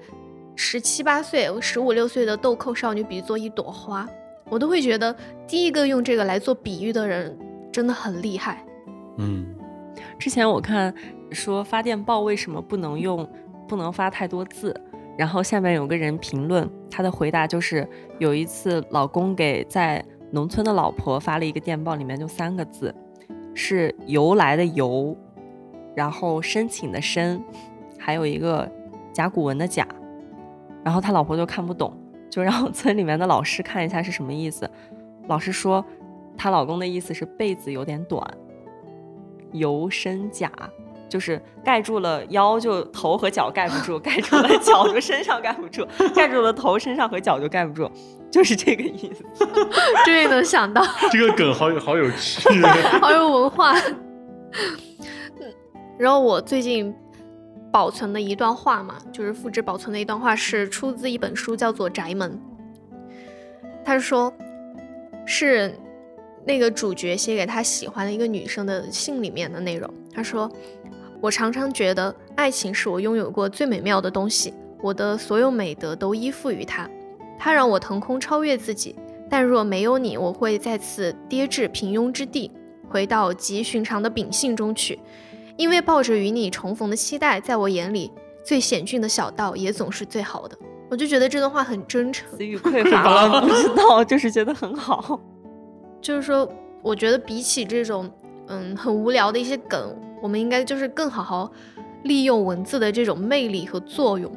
[0.54, 4.06] 十七八岁、十五六岁的豆蔻少女比作一朵花，
[4.52, 5.16] 我都会觉得
[5.48, 7.34] 第一个用这个来做比喻的人
[7.72, 8.62] 真的很厉害。
[9.16, 9.46] 嗯，
[10.18, 10.94] 之前我看
[11.30, 13.26] 说发电报为什么不能用，
[13.66, 14.78] 不能发太多字，
[15.16, 17.88] 然后下面有个人评论，他的回答就是
[18.18, 22.94] 有一次老公给在农村的老婆发了一个电报，里面就三个字，
[23.54, 25.16] 是由来的由。
[25.94, 27.42] 然后申请的申，
[27.98, 28.70] 还有一个
[29.14, 29.88] 甲骨文的甲，
[30.84, 31.90] 然后他老婆就看不懂，
[32.32, 34.68] 就让村里面的老师看一下是什么意思。
[35.28, 35.84] 老师说，
[36.34, 38.26] 她老公的意思是被子有点短，
[39.52, 40.50] 由身甲，
[41.10, 47.90] 就是盖住了腰就头和脚盖不住，盖住了 脚就身上盖不住，盖住了头身上和脚就盖不住，
[48.30, 49.22] 就是这个意思。
[50.06, 52.48] 终于能想到这个梗好有好有趣，
[52.98, 53.74] 好有文化。
[55.98, 56.92] 然后我最近
[57.72, 62.30] 保存的一段话嘛，就是复制保存的一段话，是出自一本书，叫做《宅门》。
[63.82, 64.32] 他说，
[65.24, 65.74] 是
[66.44, 69.92] 那个主角写给他喜欢的一个女生的信里面的内容。
[70.12, 70.50] 他说
[71.22, 74.52] ：“我常常觉得爱情是我拥有过最美妙的东西，
[74.82, 76.88] 我的所有美德都依附于它，
[77.38, 78.94] 它让我腾空超越自己。
[79.30, 82.50] 但若没有你，我会再次跌至平庸之地，
[82.86, 85.00] 回到极寻常的秉性中去。”
[85.62, 88.10] 因为抱着与你重逢的期待，在我眼里，
[88.44, 90.58] 最险峻的小道也总是最好的。
[90.90, 92.28] 我就觉得这段话很真诚。
[92.36, 95.20] 词语匮乏了，不知道，就是觉得很好。
[96.02, 96.52] 就是说，
[96.82, 98.10] 我觉得比起这种
[98.48, 101.48] 嗯很无聊的一些梗，我们应该就是更好好
[102.02, 104.32] 利用文字的这种魅力和作用。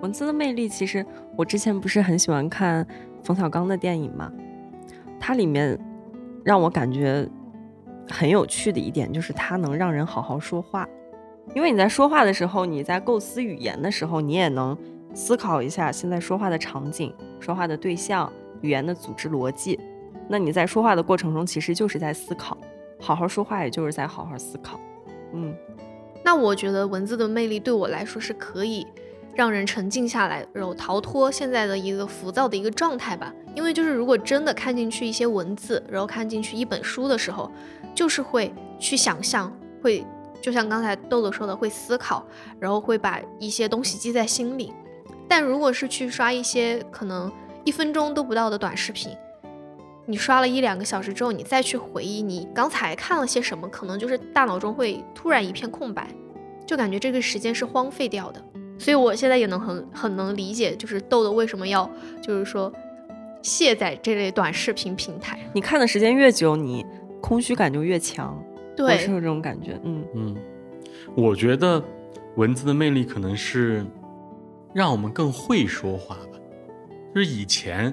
[0.00, 1.04] 文字的魅力，其实
[1.36, 2.86] 我之前不是很喜欢看
[3.22, 4.32] 冯小刚的电影嘛，
[5.20, 5.78] 它里面
[6.42, 7.28] 让我感觉。
[8.08, 10.88] 很有趣的一点就是它能让人好好说话，
[11.54, 14.76] 因为你在说话的时候，你在构思语言的时候，你也能
[15.14, 19.78] 思考一下现在说话的场景、说话的对象、语言的组织逻辑。
[20.28, 22.56] 那你在说话的过程中，其实就是在思考，
[23.00, 24.78] 好好说话，也就是在好好思考。
[25.32, 25.54] 嗯，
[26.24, 28.86] 那我觉得文字的魅力对我来说是可以。
[29.36, 33.30] 让人沉静下来，然后逃脱现在的一个浮躁的一个状态吧。
[33.54, 37.52] 因为就是如果真的看进去一些文字，然后看进去一本书的时候，
[37.94, 40.02] 就是会去想象，会
[40.40, 42.26] 就像刚才豆豆说的，会思考，
[42.58, 44.72] 然后会把一些东西记在心里。
[45.28, 47.30] 但如果是去刷一些可能
[47.64, 49.14] 一分钟都不到的短视频，
[50.06, 56.08] 你刷了一两个小时之后，你再去回忆你刚才看了些什么，可能就是大脑中会突然一片空白，
[56.64, 58.42] 就感觉这个时间是荒废掉的。
[58.78, 61.90] 所以我现在也能很很能理解，就是豆豆为什么要
[62.22, 62.72] 就是说
[63.42, 65.38] 卸载这类短视频平台。
[65.52, 66.84] 你看的时间越久，你
[67.20, 68.36] 空虚感就越强。
[68.76, 69.80] 对，我是有这种感觉。
[69.84, 70.36] 嗯嗯，
[71.14, 71.82] 我觉得
[72.34, 73.84] 文字的魅力可能是
[74.74, 76.38] 让我们更会说话吧。
[77.14, 77.90] 就是以前，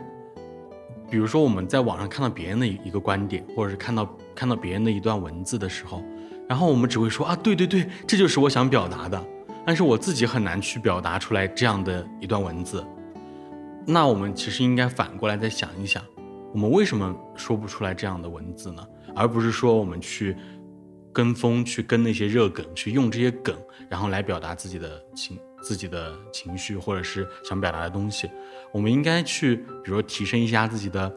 [1.09, 6.03] 比如说我们在网上看到别人的一个观点，或者是看到看到别人的一段文字的时候，
[6.49, 9.23] 然后我们只会说啊，对对对，这就是我想表达的。
[9.65, 12.85] 但是我自己很难去表达出来这样的一段文字。
[13.85, 16.03] 那我们其实应该反过来再想一想，
[16.53, 18.85] 我们为什么说不出来这样的文字呢？
[19.15, 20.35] 而不是说我们去。
[21.15, 23.55] 跟风去跟那些热梗，去用这些梗，
[23.87, 28.27] 然后来表达自己的情、自己的情绪，或者是想表达的东西。
[28.71, 31.15] 我们应该去，比如说提升一下自己的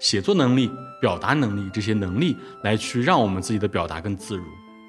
[0.00, 0.68] 写作能力、
[1.00, 4.42] 表达能力这些能力，来去让我们自己的表达更自如。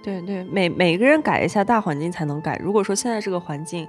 [0.03, 2.59] 对对，每每个人改一下大环境才能改。
[2.63, 3.87] 如果说现在这个环境，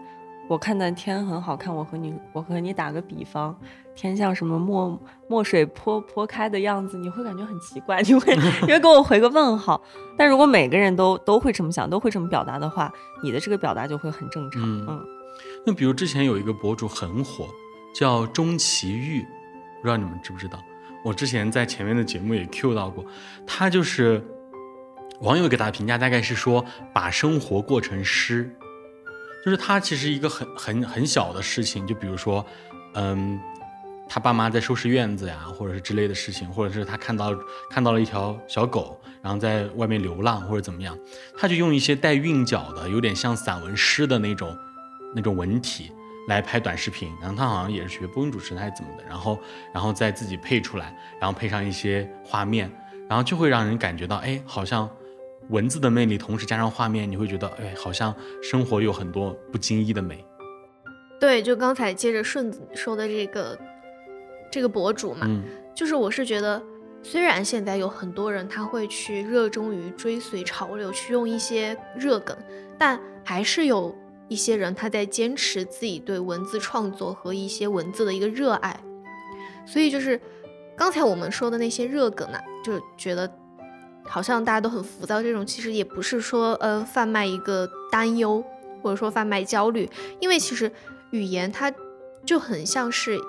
[0.49, 3.57] 我看的天很好看，我和你，我和你打个比方。
[3.95, 4.99] 天像什么墨
[5.29, 9.79] 墨水泼泼开的样子，你会感觉很奇怪， 你会你会给我回个问号。
[10.17, 12.91] 但如果每个人都都会这么想，都会这么表达的话，
[13.23, 14.63] 你的这个表达就会很正常。
[14.65, 14.99] 嗯，
[15.67, 17.47] 那比如之前有一个博主很火，
[17.95, 19.21] 叫钟奇玉，
[19.83, 20.59] 不知道你们知不知道？
[21.05, 23.05] 我之前在前面的节目也 Q 到过，
[23.47, 24.25] 他就是
[25.23, 28.55] 网友给他的评价大概是说，把生活过成诗，
[29.45, 32.45] 就是他其实一个很很很小的事情，就比如说，
[32.95, 33.41] 嗯。
[34.09, 37.35] 他爸妈在收拾院子呀，或者是之类的事情，或者是他看到
[37.71, 40.95] 看到了一条小狗，然后在外面流浪或者怎么样，
[41.35, 44.55] 他就用一些带韵脚的，有点像散文诗的那种
[45.15, 45.91] 那种文体
[46.29, 47.11] 来拍短视频。
[47.23, 49.39] 然后他好像也是学播音主持人还是怎么的，然后
[49.73, 52.71] 然后再自己配出来，然后配上一些画面，
[53.09, 54.87] 然后就会让人感觉到，哎，好像
[55.51, 60.25] 文字的魅力，同时加上画面，你会觉得，哎，好像生活有很多不经意的美。
[61.21, 63.59] 对，就刚才接着顺子说的这个。
[64.51, 65.27] 这个博主嘛，
[65.75, 66.63] 就是我是觉得，
[67.03, 72.37] 虽然现在有很多人他会去热衷于追随潮流，去用一些热梗，
[72.77, 73.97] 但还是有
[74.29, 78.79] 一些人他在坚持自己对文字创作和一些文字的一个热爱。
[79.65, 80.21] 所以就是
[80.77, 83.27] 刚才我们说的那些热梗呢，就觉得
[84.05, 88.45] 好像大家都很浮躁，这种其实也不是说呃贩卖一个担忧，
[88.83, 89.89] 或者说贩卖焦虑，
[90.21, 90.71] 因为其实
[91.11, 91.73] 语言它
[92.25, 93.21] 就很像是。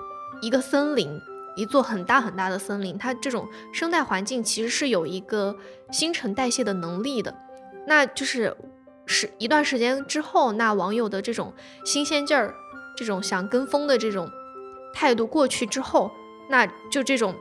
[0.42, 1.22] 一个森林，
[1.56, 5.56] 一座很大很大的森林，它这种生态环境其实是有一个
[5.90, 7.34] 新陈代谢的能力的。
[7.86, 8.54] 那就是
[9.06, 11.54] 是一段时间之后，那网友的这种
[11.84, 12.52] 新鲜劲儿，
[12.96, 14.28] 这种想跟风的这种
[14.92, 16.10] 态度过去之后，
[16.50, 17.34] 那就这种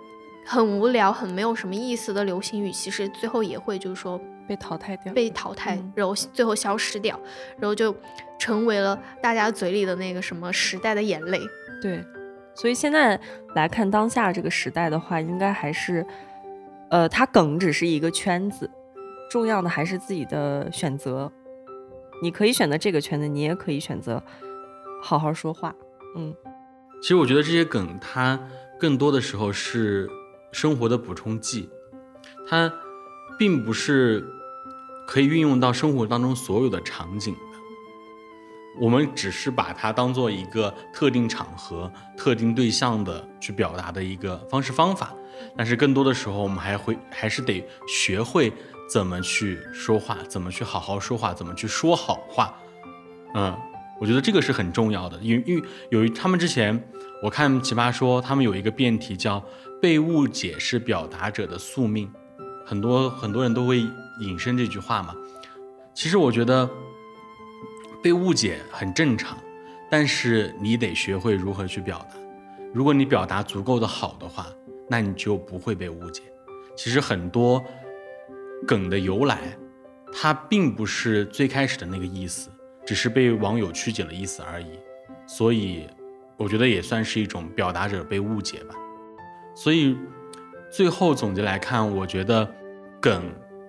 [0.45, 7.19] 很无聊、很没有什么意思的流行语，其实最后也会就是说被淘汰掉，被淘汰，然后最后消失掉，
[7.57, 7.95] 然后就
[8.37, 11.39] 成为了大家嘴里的那个什么时代的眼泪。
[11.81, 12.03] 对。
[12.55, 13.19] 所以现在
[13.55, 16.05] 来看当下这个时代的话，应该还是，
[16.91, 18.69] 呃，它梗只是一个圈子，
[19.31, 21.31] 重要的还是自己的选择。
[22.21, 24.21] 你可以选择这个圈子，你也可以选择
[25.01, 25.73] 好好说话。
[26.15, 26.31] 嗯，
[27.01, 28.39] 其实我觉得这些梗，它
[28.79, 30.07] 更多的时候是
[30.53, 31.69] 生活的补充剂，
[32.47, 32.71] 它
[33.37, 34.25] 并不是
[35.05, 37.39] 可以运用到生活当中所有的场景的。
[38.79, 45.13] 我们只是把它当做一个特定场合、特定对象的去表达的一个方式方法，
[45.55, 48.51] 但是更多的时候，我们还会还是得学会
[48.89, 52.55] 怎么去说话，怎么去好好说话，怎么去说好话。
[53.35, 53.55] 嗯，
[54.03, 56.77] 我觉得这个是很重要的，因为因为有他们之前
[57.21, 59.41] 我看奇葩说，他们有一个辩题叫
[59.81, 62.11] “被误解是表达者的宿命”，
[62.67, 63.79] 很多很多人都会
[64.19, 65.15] 引申这句话嘛。
[65.93, 66.69] 其实我觉得。
[68.03, 69.37] 被误解很正常，
[69.89, 72.17] 但是你得学会如何去表达。
[72.73, 74.45] 如果你表达足够的好的话，
[74.89, 76.21] 那你就不会被误解。
[76.75, 77.63] 其实很多
[78.67, 79.57] 梗的由来，
[80.11, 82.49] 它并不是最开始的那个意思，
[82.85, 84.79] 只是被网友曲解了意思而已。
[85.25, 85.87] 所以，
[86.37, 88.75] 我觉得也算是一种表达者被误解吧。
[89.55, 89.97] 所以，
[90.71, 92.49] 最后总结来看，我觉得
[92.99, 93.23] 梗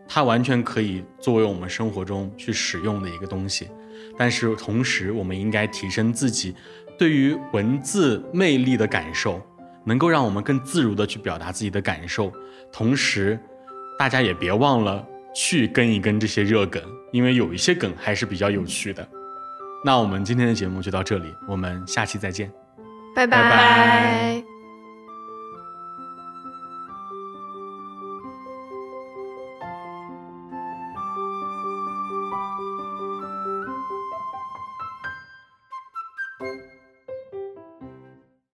[0.08, 3.68] 它完全可以作为我们生活中去使用的一个东西。
[4.16, 6.54] 但是同时，我们应该提升自己
[6.98, 9.40] 对于文字魅力的感受，
[9.84, 12.32] 能够让我们更自如的去表达自己的感受。
[12.72, 13.38] 同时，
[13.98, 16.82] 大家也别忘了去跟一跟这些热梗，
[17.12, 19.06] 因为有一些梗还是比较有趣的。
[19.84, 22.50] 那我们今天的节目就到这里，我们下期再见。
[23.14, 24.44] 拜拜拜